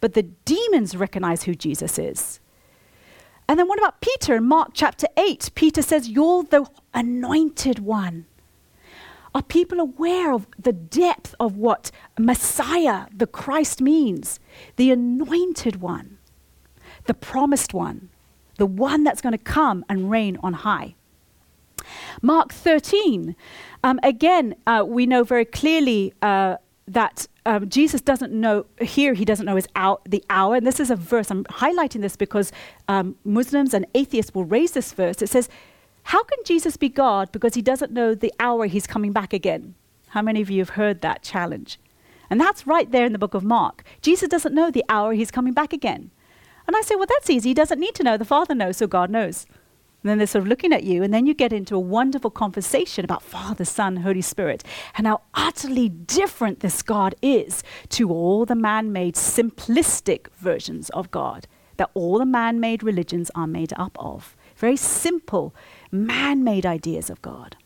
[0.00, 2.40] But the demons recognize who Jesus is.
[3.48, 5.50] And then, what about Peter in Mark chapter 8?
[5.54, 8.26] Peter says, You're the anointed one.
[9.34, 14.38] Are people aware of the depth of what Messiah, the Christ, means?
[14.76, 16.18] The anointed one,
[17.06, 18.10] the promised one,
[18.58, 20.94] the one that's going to come and reign on high.
[22.22, 23.34] Mark 13,
[23.82, 29.24] um, again, uh, we know very clearly uh, that um, Jesus doesn't know, here he
[29.24, 30.56] doesn't know his hour, the hour.
[30.56, 32.52] And this is a verse, I'm highlighting this because
[32.88, 35.20] um, Muslims and atheists will raise this verse.
[35.20, 35.48] It says,
[36.04, 39.74] how can Jesus be God because he doesn't know the hour he's coming back again?
[40.08, 41.78] How many of you have heard that challenge?
[42.30, 43.84] And that's right there in the book of Mark.
[44.00, 46.10] Jesus doesn't know the hour he's coming back again.
[46.66, 47.50] And I say, well, that's easy.
[47.50, 48.16] He doesn't need to know.
[48.16, 49.46] The Father knows, so God knows.
[50.04, 52.30] And then they're sort of looking at you, and then you get into a wonderful
[52.30, 54.62] conversation about Father, Son, Holy Spirit,
[54.98, 61.10] and how utterly different this God is to all the man made simplistic versions of
[61.10, 61.46] God
[61.78, 64.36] that all the man made religions are made up of.
[64.56, 65.54] Very simple,
[65.90, 67.56] man made ideas of God.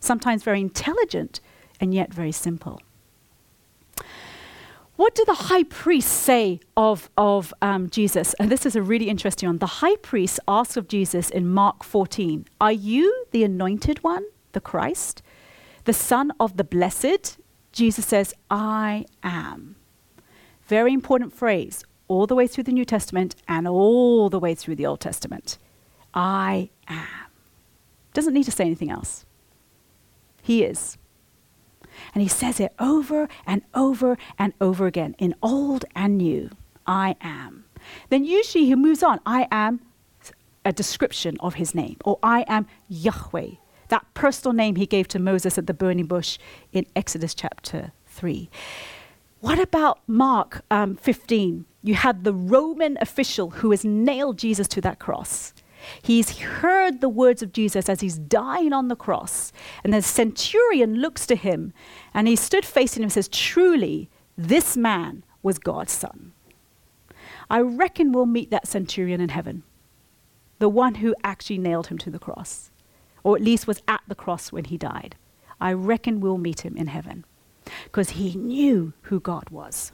[0.00, 1.40] Sometimes very intelligent
[1.80, 2.80] and yet very simple.
[4.96, 8.32] What do the high priests say of, of um, Jesus?
[8.34, 9.58] And this is a really interesting one.
[9.58, 14.60] The high priest asks of Jesus in Mark 14 Are you the anointed one, the
[14.60, 15.22] Christ,
[15.84, 17.38] the Son of the Blessed?
[17.72, 19.74] Jesus says, I am.
[20.66, 24.76] Very important phrase, all the way through the New Testament and all the way through
[24.76, 25.58] the Old Testament.
[26.14, 27.08] I am.
[28.12, 29.26] Doesn't need to say anything else.
[30.40, 30.98] He is.
[32.14, 36.50] And he says it over and over and over again in old and new.
[36.86, 37.64] I am.
[38.08, 39.20] Then usually he moves on.
[39.26, 39.80] I am
[40.64, 43.56] a description of his name, or I am Yahweh,
[43.88, 46.38] that personal name he gave to Moses at the burning bush
[46.72, 48.48] in Exodus chapter 3.
[49.40, 51.66] What about Mark um, 15?
[51.82, 55.52] You had the Roman official who has nailed Jesus to that cross.
[56.02, 59.52] He's heard the words of Jesus as he's dying on the cross.
[59.82, 61.72] And the centurion looks to him
[62.12, 66.32] and he stood facing him and says, Truly, this man was God's son.
[67.50, 69.62] I reckon we'll meet that centurion in heaven,
[70.58, 72.70] the one who actually nailed him to the cross,
[73.22, 75.16] or at least was at the cross when he died.
[75.60, 77.24] I reckon we'll meet him in heaven
[77.84, 79.92] because he knew who God was.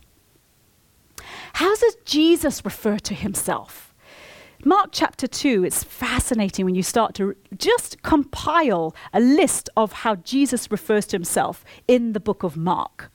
[1.54, 3.89] How does Jesus refer to himself?
[4.64, 10.16] Mark chapter 2, it's fascinating when you start to just compile a list of how
[10.16, 13.10] Jesus refers to himself in the book of Mark.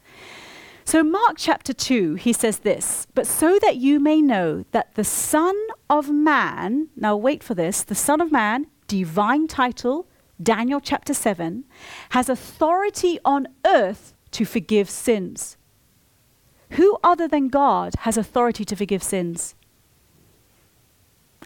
[0.85, 5.03] So, Mark chapter 2, he says this, but so that you may know that the
[5.03, 5.55] Son
[5.87, 10.07] of Man, now wait for this, the Son of Man, divine title,
[10.41, 11.63] Daniel chapter 7,
[12.09, 15.57] has authority on earth to forgive sins.
[16.71, 19.53] Who other than God has authority to forgive sins?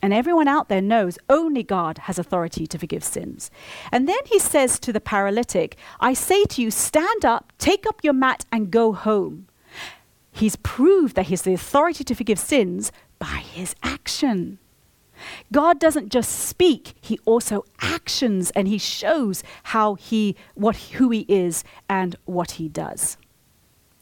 [0.02, 3.52] And everyone out there knows only God has authority to forgive sins.
[3.92, 8.04] And then he says to the paralytic, I say to you, stand up, take up
[8.04, 9.48] your mat, and go home.
[10.32, 14.60] He's proved that he has the authority to forgive sins by his action.
[15.52, 21.26] God doesn't just speak, he also actions and he shows how he what who he
[21.28, 23.18] is and what he does.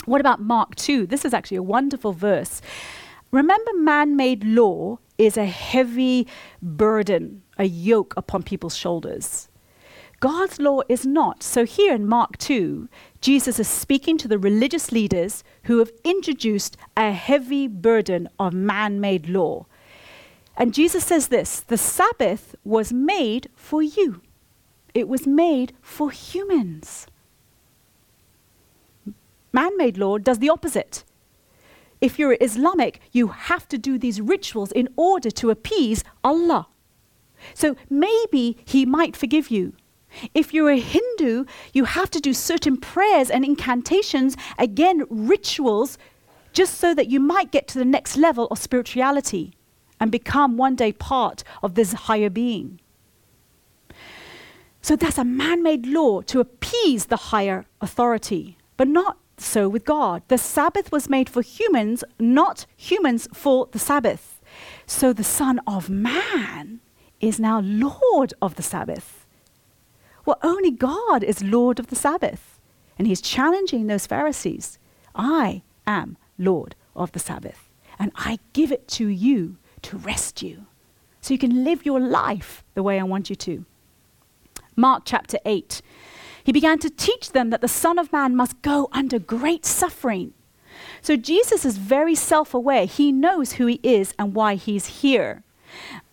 [0.06, 1.08] What about Mark 2?
[1.08, 2.62] This is actually a wonderful verse.
[3.32, 6.28] Remember, man made law is a heavy
[6.62, 9.50] burden, a yoke upon people's shoulders.
[10.20, 11.44] God's law is not.
[11.44, 12.90] So, here in Mark 2,
[13.22, 19.00] Jesus is speaking to the religious leaders who have introduced a heavy burden of man
[19.00, 19.68] made law.
[20.56, 24.22] And Jesus says this the Sabbath was made for you,
[24.94, 27.08] it was made for humans.
[29.54, 31.04] Man made law does the opposite.
[32.00, 36.68] If you're Islamic, you have to do these rituals in order to appease Allah.
[37.54, 39.74] So maybe He might forgive you.
[40.34, 45.98] If you're a Hindu, you have to do certain prayers and incantations, again, rituals,
[46.54, 49.54] just so that you might get to the next level of spirituality
[50.00, 52.80] and become one day part of this higher being.
[54.82, 59.86] So that's a man made law to appease the higher authority, but not so with
[59.86, 60.24] God.
[60.28, 64.42] The Sabbath was made for humans, not humans for the Sabbath.
[64.86, 66.80] So the Son of Man
[67.20, 69.26] is now Lord of the Sabbath.
[70.26, 72.58] Well, only God is Lord of the Sabbath.
[72.98, 74.80] And he's challenging those Pharisees
[75.16, 80.66] I am Lord of the Sabbath, and I give it to you to rest you
[81.22, 83.66] so you can live your life the way I want you to.
[84.76, 85.82] Mark chapter 8.
[86.48, 90.34] He began to teach them that the Son of Man must go under great suffering.
[91.02, 92.86] So Jesus is very self aware.
[92.86, 95.44] He knows who he is and why he's here.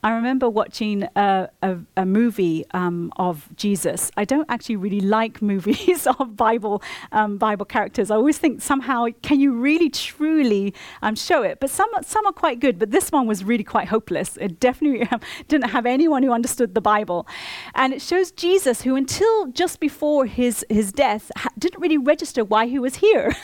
[0.04, 4.10] I remember watching a, a, a movie um, of Jesus.
[4.18, 8.10] I don't actually really like movies of Bible um, Bible characters.
[8.10, 11.58] I always think somehow, can you really truly um, show it?
[11.58, 12.78] But some some are quite good.
[12.78, 14.36] But this one was really quite hopeless.
[14.36, 15.08] It definitely
[15.48, 17.26] didn't have anyone who understood the Bible,
[17.74, 22.44] and it shows Jesus, who until just before his his death ha- didn't really register
[22.44, 23.34] why he was here.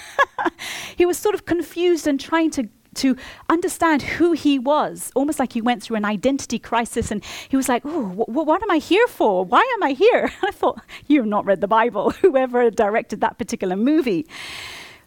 [0.97, 3.17] he was sort of confused and trying to to
[3.49, 7.69] understand who he was, almost like he went through an identity crisis and he was
[7.69, 9.45] like, Oh, wh- wh- what am I here for?
[9.45, 10.33] Why am I here?
[10.43, 14.27] I thought, You've not read the Bible, whoever directed that particular movie.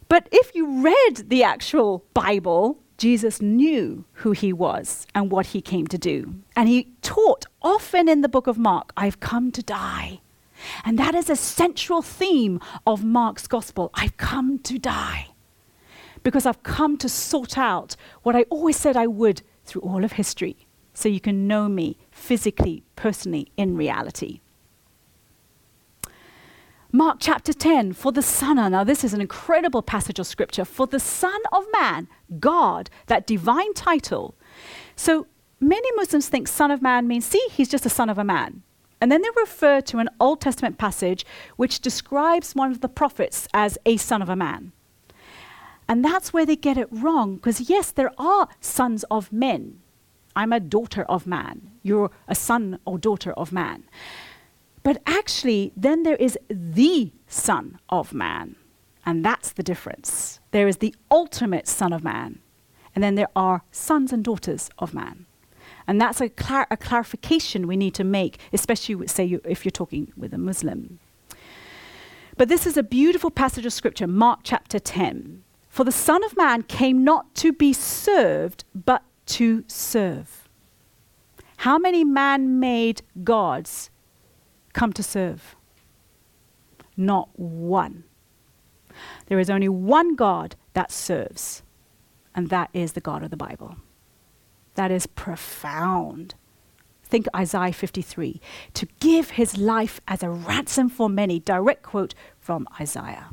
[0.09, 5.61] But if you read the actual Bible, Jesus knew who he was and what he
[5.61, 6.35] came to do.
[6.55, 10.21] And he taught often in the book of Mark, I've come to die.
[10.85, 13.89] And that is a central theme of Mark's gospel.
[13.95, 15.32] I've come to die
[16.23, 20.13] because I've come to sort out what I always said I would through all of
[20.13, 24.39] history, so you can know me physically, personally, in reality.
[26.95, 30.85] Mark chapter 10, for the Son, now this is an incredible passage of scripture, for
[30.85, 32.07] the Son of Man,
[32.39, 34.35] God, that divine title.
[34.95, 35.25] So
[35.59, 38.61] many Muslims think Son of Man means, see, he's just a son of a man.
[39.01, 43.47] And then they refer to an Old Testament passage which describes one of the prophets
[43.55, 44.71] as a son of a man.
[45.87, 49.79] And that's where they get it wrong, because yes, there are sons of men.
[50.35, 51.71] I'm a daughter of man.
[51.83, 53.83] You're a son or daughter of man.
[54.83, 58.57] But actually, then there is the Son of Man.
[59.05, 60.39] And that's the difference.
[60.51, 62.39] There is the ultimate Son of Man.
[62.93, 65.25] And then there are sons and daughters of man.
[65.87, 69.71] And that's a, clar- a clarification we need to make, especially, say, you, if you're
[69.71, 70.99] talking with a Muslim.
[72.37, 75.42] But this is a beautiful passage of scripture, Mark chapter 10.
[75.73, 80.47] For the Son of Man came not to be served, but to serve.
[81.57, 83.89] How many man made gods
[84.73, 85.55] come to serve?
[86.95, 88.03] Not one.
[89.25, 91.63] There is only one God that serves,
[92.35, 93.77] and that is the God of the Bible.
[94.75, 96.35] That is profound.
[97.03, 98.39] Think Isaiah 53
[98.75, 101.39] to give his life as a ransom for many.
[101.39, 103.29] Direct quote from Isaiah.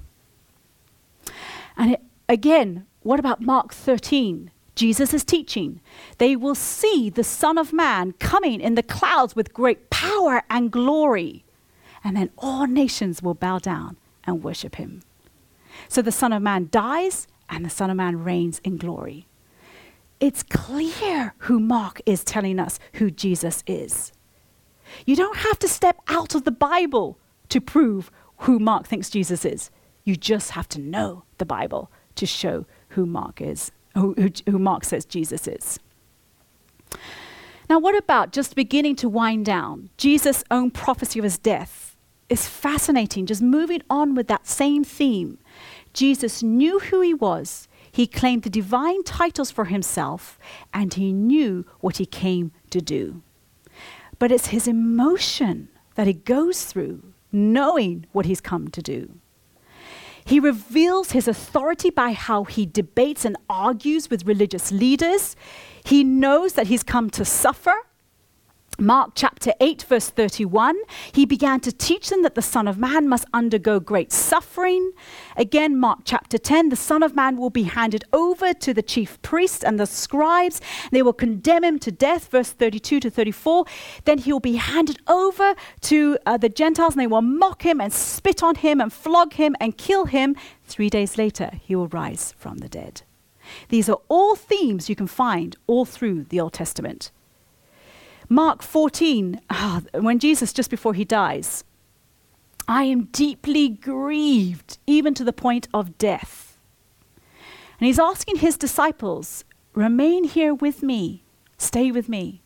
[1.76, 2.00] And it
[2.30, 4.52] Again, what about Mark 13?
[4.76, 5.80] Jesus is teaching.
[6.18, 10.70] They will see the Son of Man coming in the clouds with great power and
[10.70, 11.44] glory.
[12.04, 15.02] And then all nations will bow down and worship him.
[15.88, 19.26] So the Son of Man dies and the Son of Man reigns in glory.
[20.20, 24.12] It's clear who Mark is telling us who Jesus is.
[25.04, 27.18] You don't have to step out of the Bible
[27.48, 28.12] to prove
[28.42, 29.72] who Mark thinks Jesus is.
[30.04, 31.90] You just have to know the Bible
[32.20, 35.78] to show who Mark is, who, who, who Mark says Jesus is.
[37.68, 39.90] Now, what about just beginning to wind down?
[39.96, 41.96] Jesus' own prophecy of his death
[42.28, 45.38] is fascinating, just moving on with that same theme.
[45.92, 50.38] Jesus knew who he was, he claimed the divine titles for himself,
[50.72, 53.22] and he knew what he came to do.
[54.18, 59.19] But it's his emotion that he goes through, knowing what he's come to do.
[60.24, 65.36] He reveals his authority by how he debates and argues with religious leaders.
[65.84, 67.74] He knows that he's come to suffer.
[68.80, 70.74] Mark chapter 8, verse 31,
[71.12, 74.92] he began to teach them that the Son of Man must undergo great suffering.
[75.36, 79.20] Again, Mark chapter 10, the Son of Man will be handed over to the chief
[79.20, 80.62] priests and the scribes.
[80.90, 83.66] They will condemn him to death, verse 32 to 34.
[84.06, 87.82] Then he will be handed over to uh, the Gentiles, and they will mock him
[87.82, 90.36] and spit on him and flog him and kill him.
[90.64, 93.02] Three days later, he will rise from the dead.
[93.68, 97.10] These are all themes you can find all through the Old Testament.
[98.32, 101.64] Mark 14, ah, when Jesus, just before he dies,
[102.68, 106.56] I am deeply grieved, even to the point of death.
[107.80, 111.24] And he's asking his disciples, remain here with me,
[111.58, 112.40] stay with me.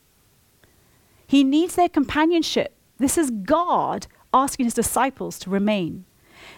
[1.27, 2.75] He needs their companionship.
[2.99, 6.07] This is God asking his disciples to remain.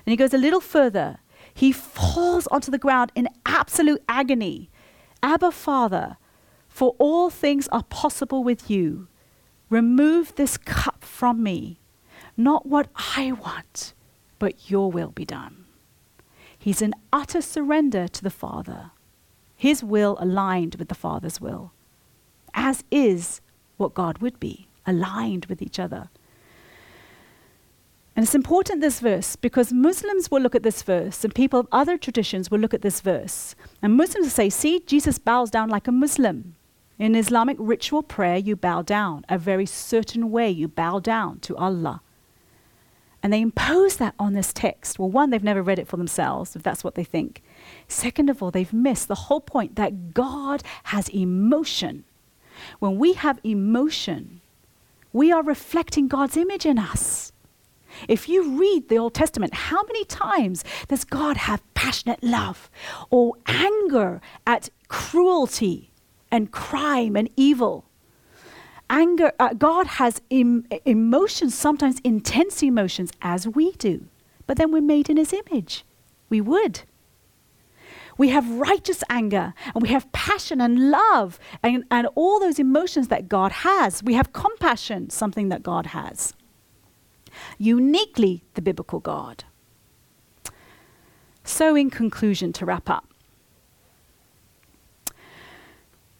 [0.04, 1.18] And he goes a little further.
[1.52, 4.70] He falls onto the ground in absolute agony.
[5.20, 6.16] Abba, Father,
[6.68, 9.08] for all things are possible with you.
[9.68, 11.78] Remove this cup from me.
[12.36, 13.94] Not what I want,
[14.38, 15.64] but your will be done.
[16.58, 18.90] He's in utter surrender to the Father,
[19.56, 21.72] his will aligned with the Father's will,
[22.54, 23.40] as is
[23.76, 26.08] what God would be, aligned with each other.
[28.16, 31.68] And it's important this verse because Muslims will look at this verse and people of
[31.70, 33.54] other traditions will look at this verse.
[33.82, 36.55] And Muslims will say, see, Jesus bows down like a Muslim.
[36.98, 39.24] In Islamic ritual prayer, you bow down.
[39.28, 42.00] A very certain way you bow down to Allah.
[43.22, 44.98] And they impose that on this text.
[44.98, 47.42] Well, one, they've never read it for themselves, if that's what they think.
[47.88, 52.04] Second of all, they've missed the whole point that God has emotion.
[52.78, 54.40] When we have emotion,
[55.12, 57.32] we are reflecting God's image in us.
[58.08, 62.70] If you read the Old Testament, how many times does God have passionate love
[63.10, 65.90] or anger at cruelty
[66.30, 67.84] and crime and evil.
[68.88, 74.06] Anger, uh, God has em- emotions, sometimes intense emotions, as we do.
[74.46, 75.84] But then we're made in His image.
[76.28, 76.82] We would.
[78.18, 83.08] We have righteous anger and we have passion and love and, and all those emotions
[83.08, 84.02] that God has.
[84.02, 86.34] We have compassion, something that God has.
[87.58, 89.44] Uniquely, the biblical God.
[91.44, 93.06] So, in conclusion, to wrap up,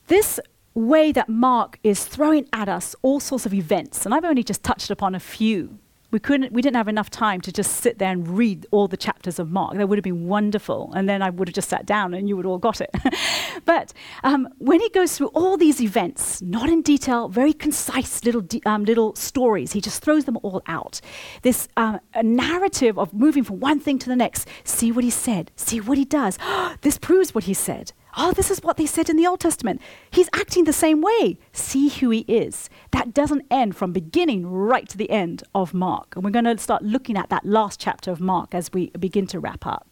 [0.07, 0.39] This
[0.75, 4.63] way that Mark is throwing at us all sorts of events, and I've only just
[4.63, 5.79] touched upon a few.
[6.13, 8.97] We couldn't we didn't have enough time to just sit there and read all the
[8.97, 9.77] chapters of Mark.
[9.77, 10.93] That would have been wonderful.
[10.95, 12.91] And then I would have just sat down and you would all got it.
[13.65, 13.93] but
[14.23, 18.85] um, when he goes through all these events, not in detail, very concise little, um,
[18.85, 21.01] little stories, he just throws them all out.
[21.43, 24.47] This um, narrative of moving from one thing to the next.
[24.63, 26.39] See what he said, see what he does.
[26.83, 27.93] this proves what he said.
[28.19, 29.81] Oh, this is what they said in the Old Testament.
[30.11, 31.39] He's acting the same way.
[31.53, 32.71] See who he is.
[32.93, 36.17] That doesn't end from beginning right to the end of Mark.
[36.17, 39.27] And we're going to start looking at that last chapter of Mark as we begin
[39.29, 39.87] to wrap up.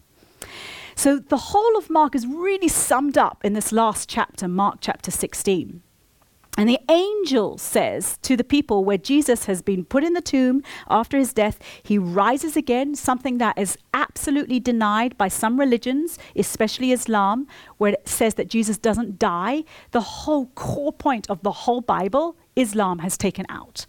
[0.96, 5.10] So the whole of Mark is really summed up in this last chapter, Mark chapter
[5.10, 5.82] 16.
[6.56, 10.62] And the angel says to the people where Jesus has been put in the tomb
[10.88, 16.92] after his death, he rises again, something that is absolutely denied by some religions, especially
[16.92, 17.48] Islam,
[17.78, 19.64] where it says that Jesus doesn't die.
[19.90, 23.86] The whole core point of the whole Bible, Islam has taken out.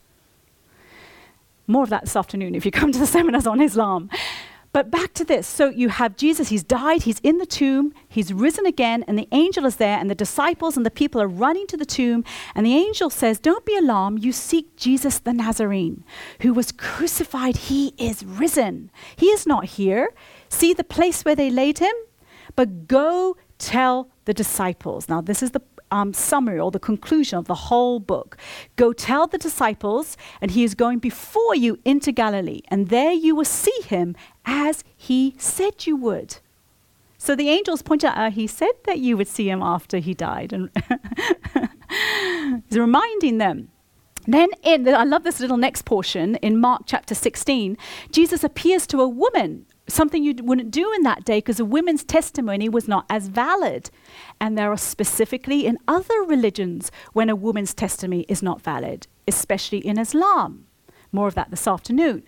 [1.67, 4.09] More of that this afternoon if you come to the seminars on Islam.
[4.75, 5.47] But back to this.
[5.47, 9.29] So you have Jesus, he's died, he's in the tomb, he's risen again, and the
[9.31, 12.25] angel is there, and the disciples and the people are running to the tomb.
[12.53, 16.03] And the angel says, Don't be alarmed, you seek Jesus the Nazarene,
[16.41, 17.55] who was crucified.
[17.55, 18.91] He is risen.
[19.15, 20.13] He is not here.
[20.49, 21.95] See the place where they laid him?
[22.57, 25.07] But go tell the disciples.
[25.07, 25.61] Now, this is the
[25.91, 28.37] um, summary or the conclusion of the whole book.
[28.75, 33.35] Go tell the disciples, and he is going before you into Galilee, and there you
[33.35, 34.15] will see him
[34.45, 36.37] as he said you would.
[37.17, 40.13] So the angels point out, uh, he said that you would see him after he
[40.13, 40.53] died.
[40.53, 40.69] And
[42.69, 43.69] he's reminding them.
[44.27, 47.77] Then, in the, I love this little next portion in Mark chapter 16.
[48.11, 52.03] Jesus appears to a woman something you wouldn't do in that day because a woman's
[52.03, 53.89] testimony was not as valid.
[54.39, 59.79] And there are specifically in other religions when a woman's testimony is not valid, especially
[59.79, 60.65] in Islam.
[61.11, 62.23] More of that this afternoon.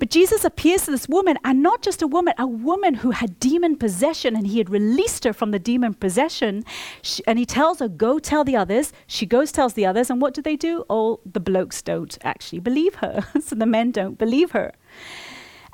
[0.00, 3.38] But Jesus appears to this woman, and not just a woman, a woman who had
[3.38, 6.64] demon possession, and he had released her from the demon possession.
[7.00, 8.92] She, and he tells her, Go tell the others.
[9.06, 10.80] She goes, tells the others, and what do they do?
[10.88, 13.24] All the blokes don't actually believe her.
[13.40, 14.72] so the men don't believe her.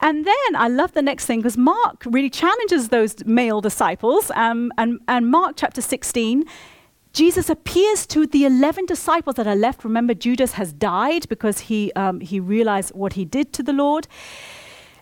[0.00, 4.30] And then I love the next thing because Mark really challenges those male disciples.
[4.34, 6.44] Um, and, and Mark chapter 16,
[7.12, 9.84] Jesus appears to the 11 disciples that are left.
[9.84, 14.08] Remember, Judas has died because he, um, he realized what he did to the Lord.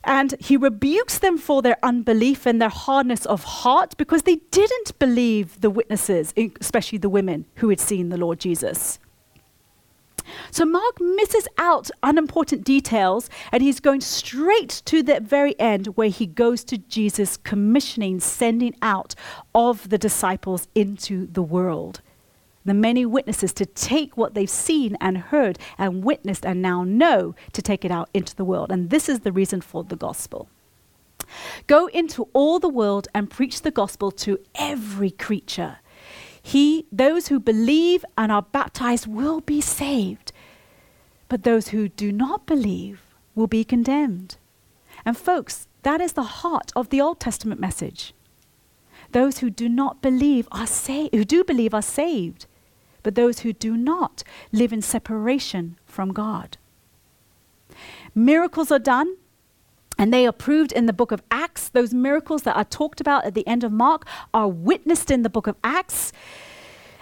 [0.03, 4.99] And he rebukes them for their unbelief and their hardness of heart because they didn't
[4.99, 8.99] believe the witnesses, especially the women who had seen the Lord Jesus.
[10.51, 16.09] So Mark misses out unimportant details and he's going straight to the very end where
[16.09, 19.15] he goes to Jesus commissioning, sending out
[19.55, 22.01] of the disciples into the world.
[22.65, 27.35] The many witnesses to take what they've seen and heard and witnessed and now know
[27.53, 28.71] to take it out into the world.
[28.71, 30.49] And this is the reason for the gospel.
[31.67, 35.79] Go into all the world and preach the gospel to every creature.
[36.49, 40.33] He, those who believe and are baptized will be saved,
[41.29, 43.03] but those who do not believe
[43.35, 44.39] will be condemned.
[45.05, 48.15] And folks, that is the heart of the Old Testament message.
[49.13, 52.47] Those who do not believe are saved, who do believe are saved,
[53.03, 56.57] but those who do not live in separation from God.
[58.15, 59.19] Miracles are done,
[59.99, 61.69] and they are proved in the book of Acts.
[61.69, 65.31] Those miracles that are talked about at the end of Mark are witnessed in the
[65.31, 66.13] book of Acts.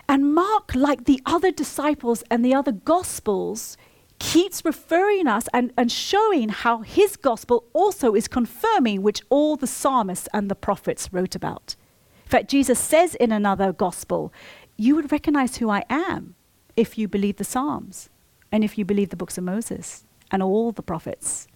[0.09, 3.77] And Mark, like the other disciples and the other gospels,
[4.19, 9.67] keeps referring us and, and showing how his gospel also is confirming which all the
[9.67, 11.77] psalmists and the prophets wrote about.
[12.25, 14.33] In fact, Jesus says in another gospel,
[14.77, 16.35] You would recognize who I am
[16.77, 18.09] if you believe the Psalms
[18.51, 21.47] and if you believe the books of Moses and all the prophets,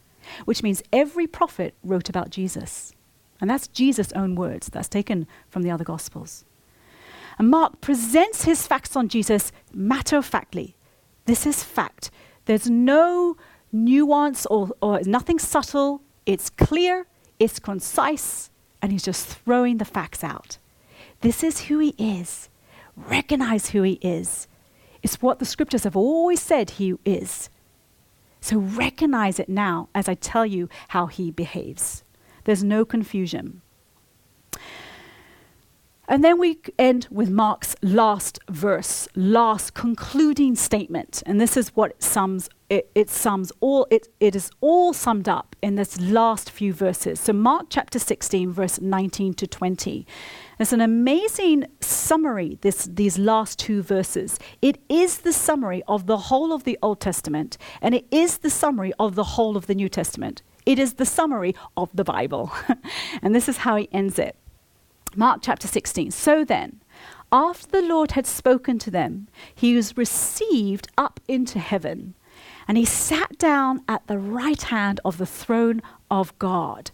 [0.45, 2.93] which means every prophet wrote about Jesus.
[3.41, 4.68] And that's Jesus' own words.
[4.68, 6.45] That's taken from the other gospels.
[7.39, 10.76] And Mark presents his facts on Jesus matter of factly.
[11.24, 12.11] This is fact.
[12.45, 13.37] There's no
[13.72, 16.03] nuance or, or nothing subtle.
[16.26, 17.07] It's clear,
[17.39, 18.51] it's concise,
[18.83, 20.59] and he's just throwing the facts out.
[21.22, 22.49] This is who he is.
[22.97, 24.47] Recognize who he is.
[25.03, 27.49] It's what the scriptures have always said he is.
[28.41, 32.05] So recognize it now as I tell you how he behaves.
[32.45, 33.62] There's no confusion.
[36.09, 41.22] And then we end with Mark's last verse, last concluding statement.
[41.24, 45.57] And this is what sums it, it sums all it, it is all summed up
[45.61, 47.18] in this last few verses.
[47.18, 50.07] So Mark chapter 16, verse 19 to 20.
[50.61, 54.39] It's an amazing summary, this, these last two verses.
[54.62, 58.51] It is the summary of the whole of the Old Testament, and it is the
[58.51, 60.43] summary of the whole of the New Testament.
[60.64, 62.53] It is the summary of the Bible.
[63.23, 64.37] and this is how he ends it.
[65.16, 66.12] Mark chapter 16.
[66.12, 66.81] So then,
[67.33, 72.14] after the Lord had spoken to them, he was received up into heaven,
[72.71, 76.93] and he sat down at the right hand of the throne of God.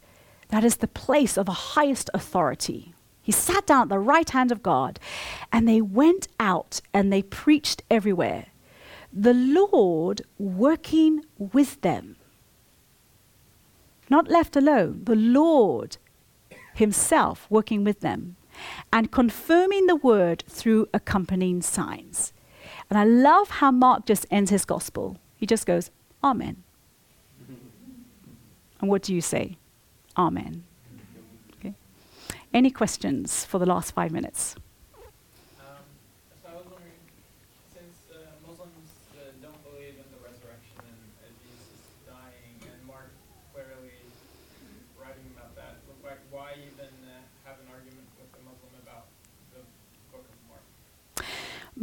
[0.48, 2.94] That is the place of the highest authority.
[3.20, 4.98] He sat down at the right hand of God,
[5.52, 8.46] and they went out and they preached everywhere.
[9.12, 12.16] The Lord working with them.
[14.08, 15.98] Not left alone, the Lord
[16.74, 18.36] himself working with them
[18.90, 22.32] and confirming the word through accompanying signs.
[22.88, 25.18] And I love how Mark just ends his gospel.
[25.36, 25.90] He just goes,
[26.24, 26.62] Amen.
[28.80, 29.56] and what do you say?
[30.16, 30.64] Amen.
[31.58, 31.74] Okay.
[32.52, 34.56] Any questions for the last five minutes?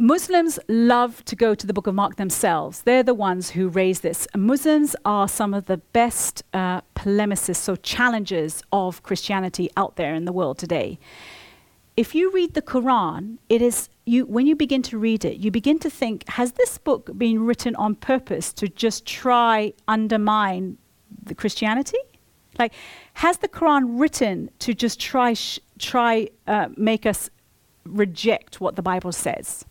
[0.04, 2.82] Muslims love to go to the book of Mark themselves.
[2.82, 4.28] They're the ones who raise this.
[4.36, 10.26] Muslims are some of the best uh, polemicists or challengers of Christianity out there in
[10.26, 10.98] the world today.
[11.96, 15.50] If you read the Quran, it is you when you begin to read it, you
[15.50, 20.76] begin to think, has this book been written on purpose to just try undermine
[21.22, 22.02] the Christianity?
[22.58, 22.74] Like,
[23.14, 27.30] has the Quran written to just try sh- try uh, make us
[27.86, 29.64] reject what the Bible says?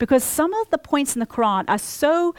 [0.00, 2.34] Because some of the points in the Quran are so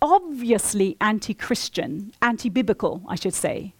[0.00, 3.74] obviously anti Christian, anti biblical, I should say,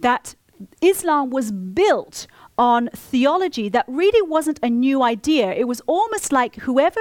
[0.00, 0.34] that
[0.80, 2.26] Islam was built
[2.58, 5.52] on theology that really wasn't a new idea.
[5.52, 7.00] It was almost like whoever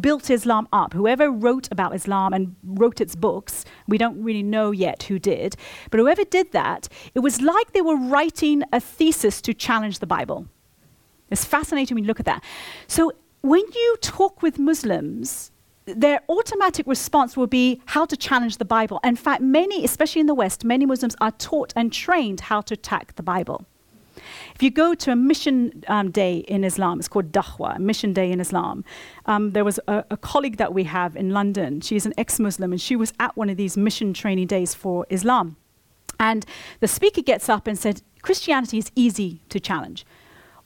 [0.00, 4.70] built Islam up, whoever wrote about Islam and wrote its books, we don't really know
[4.70, 5.56] yet who did,
[5.90, 10.06] but whoever did that, it was like they were writing a thesis to challenge the
[10.06, 10.46] Bible.
[11.30, 12.44] It's fascinating when you look at that.
[12.88, 13.12] So
[13.42, 15.50] when you talk with Muslims,
[15.86, 19.00] their automatic response will be how to challenge the Bible.
[19.02, 22.74] In fact, many, especially in the West, many Muslims are taught and trained how to
[22.74, 23.66] attack the Bible.
[24.54, 28.30] If you go to a mission um, day in Islam, it's called Dawah, Mission Day
[28.30, 28.84] in Islam.
[29.24, 31.80] Um, there was a, a, colleague that we have in London.
[31.80, 35.06] She's an ex Muslim, and she was at one of these mission training days for
[35.08, 35.56] Islam.
[36.18, 36.44] And
[36.80, 40.04] the speaker gets up and said, Christianity is easy to challenge.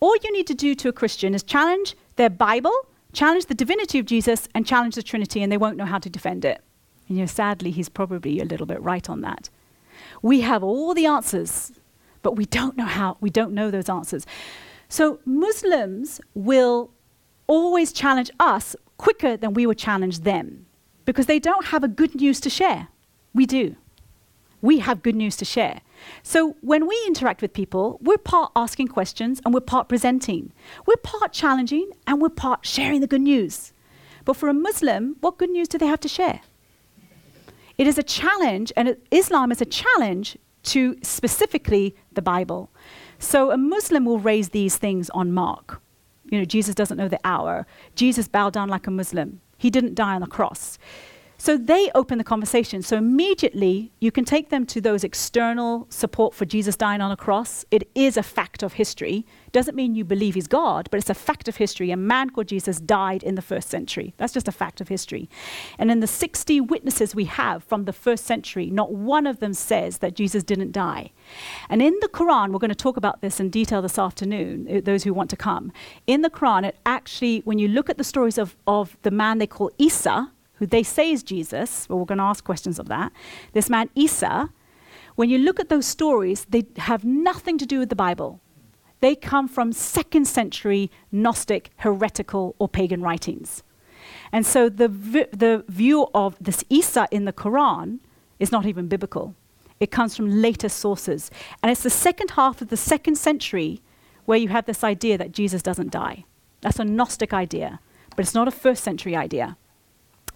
[0.01, 2.75] All you need to do to a Christian is challenge their Bible,
[3.12, 6.11] challenge the divinity of Jesus, and challenge the Trinity, and they won't know how to
[6.11, 6.61] defend it.
[7.09, 9.51] And you know, sadly, he's probably a little bit right on that.
[10.23, 11.73] We have all the answers
[12.25, 14.27] but we don't know how, we don't know those answers.
[14.89, 16.91] So Muslims will
[17.47, 20.67] always challenge us quicker than we would challenge them
[21.05, 22.89] because they don't have a good news to share.
[23.33, 23.77] We do.
[24.65, 25.83] We have good news to share.
[26.23, 30.53] So when we interact with people, we're part asking questions and we're part presenting.
[30.87, 33.75] We're part challenging and we're part sharing the good news.
[34.25, 36.41] But for a Muslim, what good news do they have to share?
[37.77, 40.39] It is a challenge, and Islam is a challenge
[40.73, 42.71] to specifically the Bible.
[43.19, 45.83] So a Muslim will raise these things on Mark.
[46.31, 47.67] You know, Jesus doesn't know the hour.
[47.97, 49.43] Jesus bowed down like a Muslim.
[49.59, 50.79] He didn't die on the cross.
[51.37, 52.82] So they open the conversation.
[52.82, 57.16] So immediately you can take them to those external support for Jesus dying on a
[57.16, 57.64] cross.
[57.70, 59.26] It is a fact of history.
[59.53, 61.91] Doesn't mean you believe he's God, but it's a fact of history.
[61.91, 64.14] A man called Jesus died in the first century.
[64.16, 65.28] That's just a fact of history.
[65.78, 69.55] And in the 60 witnesses we have from the first century, not one of them
[69.55, 71.11] says that Jesus didn't die.
[71.68, 74.80] And in the Quran, we're going to talk about this in detail this afternoon, uh,
[74.82, 75.72] those who want to come.
[76.07, 79.39] In the Quran, it actually, when you look at the stories of, of the man
[79.39, 80.30] they call Isa,
[80.65, 83.12] who they say is Jesus, but we're going to ask questions of that,
[83.53, 84.49] this man Isa,
[85.15, 88.41] when you look at those stories, they have nothing to do with the Bible.
[89.01, 93.62] They come from second century Gnostic, heretical, or pagan writings.
[94.33, 97.99] And so the, the view of this Isa in the Quran
[98.39, 99.35] is not even biblical.
[99.81, 101.31] It comes from later sources.
[101.62, 103.83] And it's the second half of the second century
[104.25, 106.25] where you have this idea that Jesus doesn't die.
[106.62, 107.81] That's a Gnostic idea,
[108.17, 109.59] but it's not a first century idea.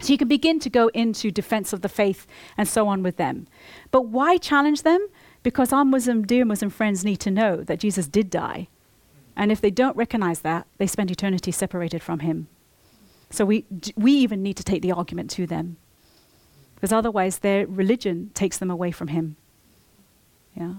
[0.00, 2.26] So you can begin to go into defense of the faith
[2.56, 3.48] and so on with them.
[3.90, 5.06] But why challenge them?
[5.42, 8.68] Because our Muslim, dear Muslim friends need to know that Jesus did die.
[9.36, 12.48] And if they don't recognize that, they spend eternity separated from him.
[13.30, 13.64] So we,
[13.96, 15.76] we even need to take the argument to them.
[16.74, 19.36] Because otherwise, their religion takes them away from him.
[20.54, 20.74] Yeah.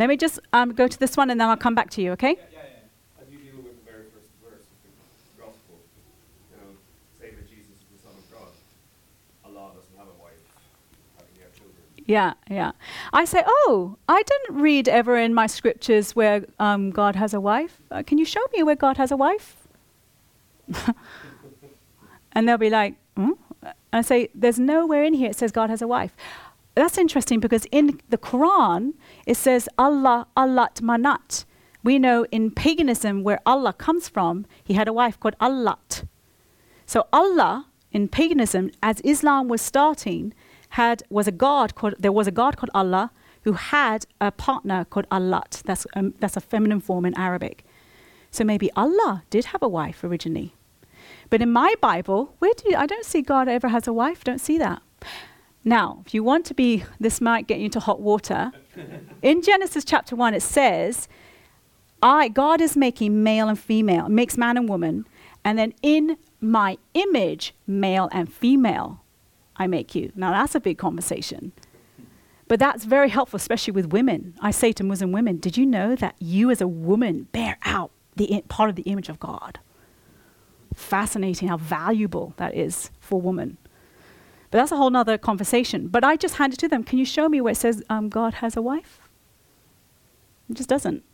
[0.00, 2.12] Let me just um, go to this one and then I'll come back to you,
[2.12, 2.30] okay?
[2.30, 3.22] Yeah, yeah, yeah.
[3.22, 5.76] As you deal with the very first verse of the gospel,
[6.50, 6.72] you know,
[7.20, 8.48] say that Jesus is the Son of God.
[9.44, 10.40] Allah doesn't have a wife.
[11.18, 11.84] How can children?
[12.06, 12.72] Yeah, yeah.
[13.12, 17.40] I say, oh, I didn't read ever in my scriptures where um, God has a
[17.40, 17.82] wife.
[17.90, 19.68] Uh, can you show me where God has a wife?
[22.32, 23.32] and they'll be like, hmm?
[23.92, 26.16] I say, there's nowhere in here it says God has a wife
[26.74, 28.94] that's interesting because in the Quran
[29.26, 31.44] it says Allah Allat Manat.
[31.82, 36.04] We know in paganism where Allah comes from, he had a wife called Allat.
[36.86, 40.32] So Allah in paganism, as Islam was starting,
[40.70, 43.10] had was a god called there was a god called Allah
[43.42, 45.62] who had a partner called Allat.
[45.64, 47.64] That's um, that's a feminine form in Arabic.
[48.30, 50.54] So maybe Allah did have a wife originally.
[51.30, 54.22] But in my Bible, where do you, I don't see God ever has a wife.
[54.22, 54.82] Don't see that.
[55.64, 58.52] Now, if you want to be, this might get you into hot water.
[59.22, 61.08] In Genesis chapter 1, it says,
[62.02, 65.06] I, God is making male and female, makes man and woman,
[65.44, 69.02] and then in my image, male and female,
[69.56, 70.10] I make you.
[70.14, 71.52] Now, that's a big conversation.
[72.48, 74.34] But that's very helpful, especially with women.
[74.40, 77.90] I say to Muslim women, did you know that you as a woman bear out
[78.16, 79.60] the part of the image of God?
[80.74, 83.58] Fascinating how valuable that is for a woman.
[84.50, 85.88] But that's a whole other conversation.
[85.88, 86.82] But I just hand it to them.
[86.82, 89.00] Can you show me where it says um, God has a wife?
[90.48, 91.04] It just doesn't.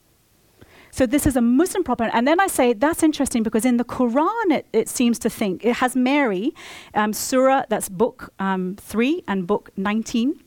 [0.90, 2.10] So this is a Muslim problem.
[2.14, 5.62] And then I say, that's interesting because in the Quran, it, it seems to think,
[5.62, 6.54] it has Mary,
[6.94, 10.42] um, Surah, that's book um, 3 and book 19.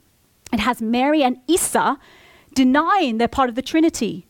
[0.52, 2.00] It has Mary and Isa
[2.56, 4.26] denying they're part of the Trinity.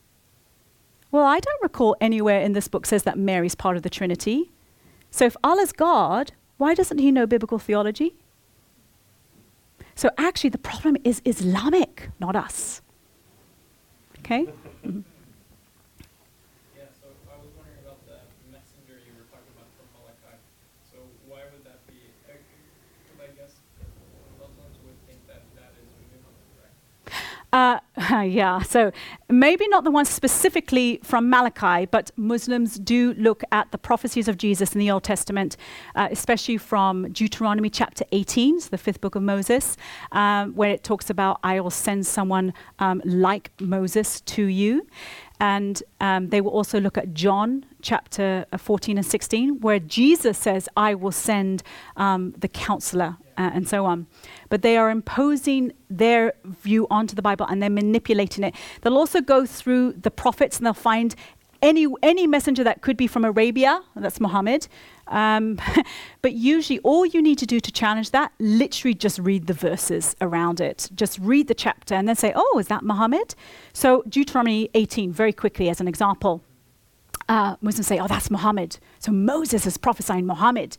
[1.10, 4.51] Well, I don't recall anywhere in this book says that Mary's part of the Trinity.
[5.12, 8.16] So if Allah's God, why doesn't he know biblical theology?
[10.00, 12.82] So actually, the problem is Islamic, not us.
[14.20, 14.45] Okay?
[14.45, 15.02] Mm-hmm.
[16.80, 20.39] Yeah, so I was wondering about the messenger you were talking about from Malachi.
[20.88, 22.00] So why would that be?
[22.24, 23.60] Because I guess
[24.39, 26.72] Muslims would think that that is Muhammad.
[28.12, 28.91] yeah, so
[29.28, 34.38] maybe not the ones specifically from Malachi, but Muslims do look at the prophecies of
[34.38, 35.58] Jesus in the Old Testament,
[35.95, 39.78] uh, especially from Deuteronomy chapter 18, so the fifth book of Moses,
[40.12, 44.86] um, where it talks about, I will send someone um, like Moses to you.
[45.40, 50.38] And um, they will also look at John chapter uh, 14 and 16, where Jesus
[50.38, 51.64] says, I will send
[51.96, 54.06] um, the counselor, uh, and so on.
[54.50, 58.54] But they are imposing their view onto the Bible and they're manipulating it.
[58.82, 61.16] They'll also go through the prophets and they'll find
[61.62, 64.68] any, any messenger that could be from Arabia, that's Muhammad.
[65.10, 65.60] Um,
[66.22, 70.16] but usually, all you need to do to challenge that, literally just read the verses
[70.22, 70.89] around it.
[70.95, 73.36] Just read the chapter and then say, oh, is that Muhammad?
[73.74, 76.43] So, Deuteronomy 18, very quickly as an example.
[77.28, 78.80] Uh, Muslims say, oh, that's Muhammad.
[78.99, 80.78] So, Moses is prophesying Muhammad.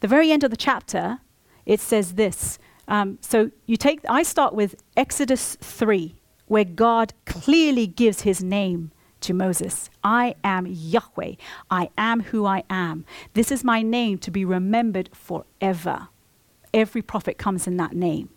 [0.00, 1.18] The very end of the chapter,
[1.66, 2.58] it says this.
[2.88, 6.14] Um, so, you take, I start with Exodus 3,
[6.46, 8.92] where God clearly gives his name
[9.22, 9.90] to Moses.
[10.04, 11.34] I am Yahweh.
[11.70, 13.04] I am who I am.
[13.34, 16.08] This is my name to be remembered forever.
[16.74, 18.28] Every prophet comes in that name.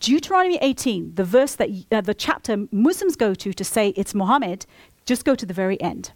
[0.00, 4.66] Deuteronomy 18, the verse that uh, the chapter Muslims go to to say it's Muhammad,
[5.06, 6.12] just go to the very end.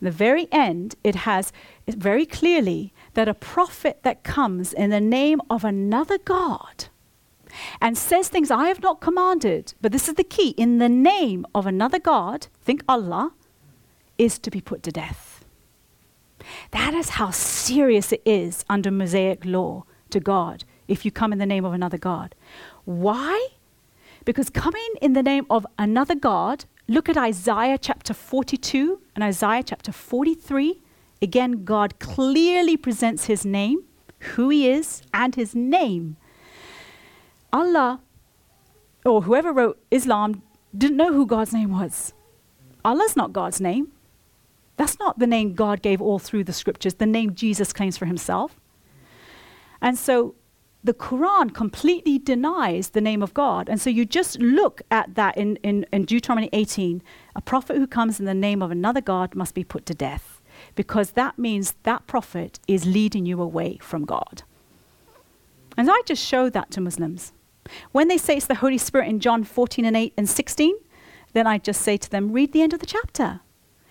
[0.00, 1.52] the very end, it has
[1.88, 6.86] very clearly that a prophet that comes in the name of another God
[7.80, 11.46] and says things I have not commanded, but this is the key in the name
[11.54, 13.32] of another God, think Allah,
[14.18, 15.44] is to be put to death.
[16.70, 21.38] That is how serious it is under Mosaic law to God if you come in
[21.38, 22.34] the name of another God.
[22.84, 23.48] Why?
[24.24, 29.62] Because coming in the name of another God, look at Isaiah chapter 42 and Isaiah
[29.62, 30.82] chapter 43.
[31.22, 33.84] Again, God clearly presents his name,
[34.34, 36.16] who he is, and his name
[37.52, 38.00] Allah
[39.04, 40.42] or whoever wrote Islam
[40.76, 42.12] didn't know who God's name was.
[42.84, 43.92] Allah's not God's name.
[44.76, 48.06] That's not the name God gave all through the scriptures, the name Jesus claims for
[48.06, 48.58] himself.
[49.82, 50.34] And so
[50.82, 53.68] the Quran completely denies the name of God.
[53.68, 57.02] And so you just look at that in, in, in, Deuteronomy 18
[57.36, 60.40] a prophet who comes in the name of another God must be put to death,
[60.74, 64.42] because that means that prophet is leading you away from God.
[65.76, 67.32] And I just show that to Muslims.
[67.92, 70.74] When they say it's the Holy Spirit in John 14 and 8 and 16,
[71.32, 73.40] then I just say to them, read the end of the chapter.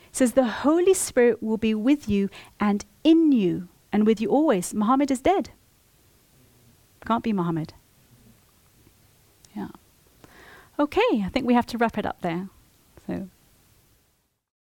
[0.09, 4.29] It says, The Holy Spirit will be with you and in you and with you
[4.29, 4.73] always.
[4.73, 5.51] Muhammad is dead.
[7.05, 7.73] Can't be Muhammad.
[9.55, 9.69] Yeah.
[10.77, 12.49] Okay, I think we have to wrap it up there.
[13.07, 13.29] So.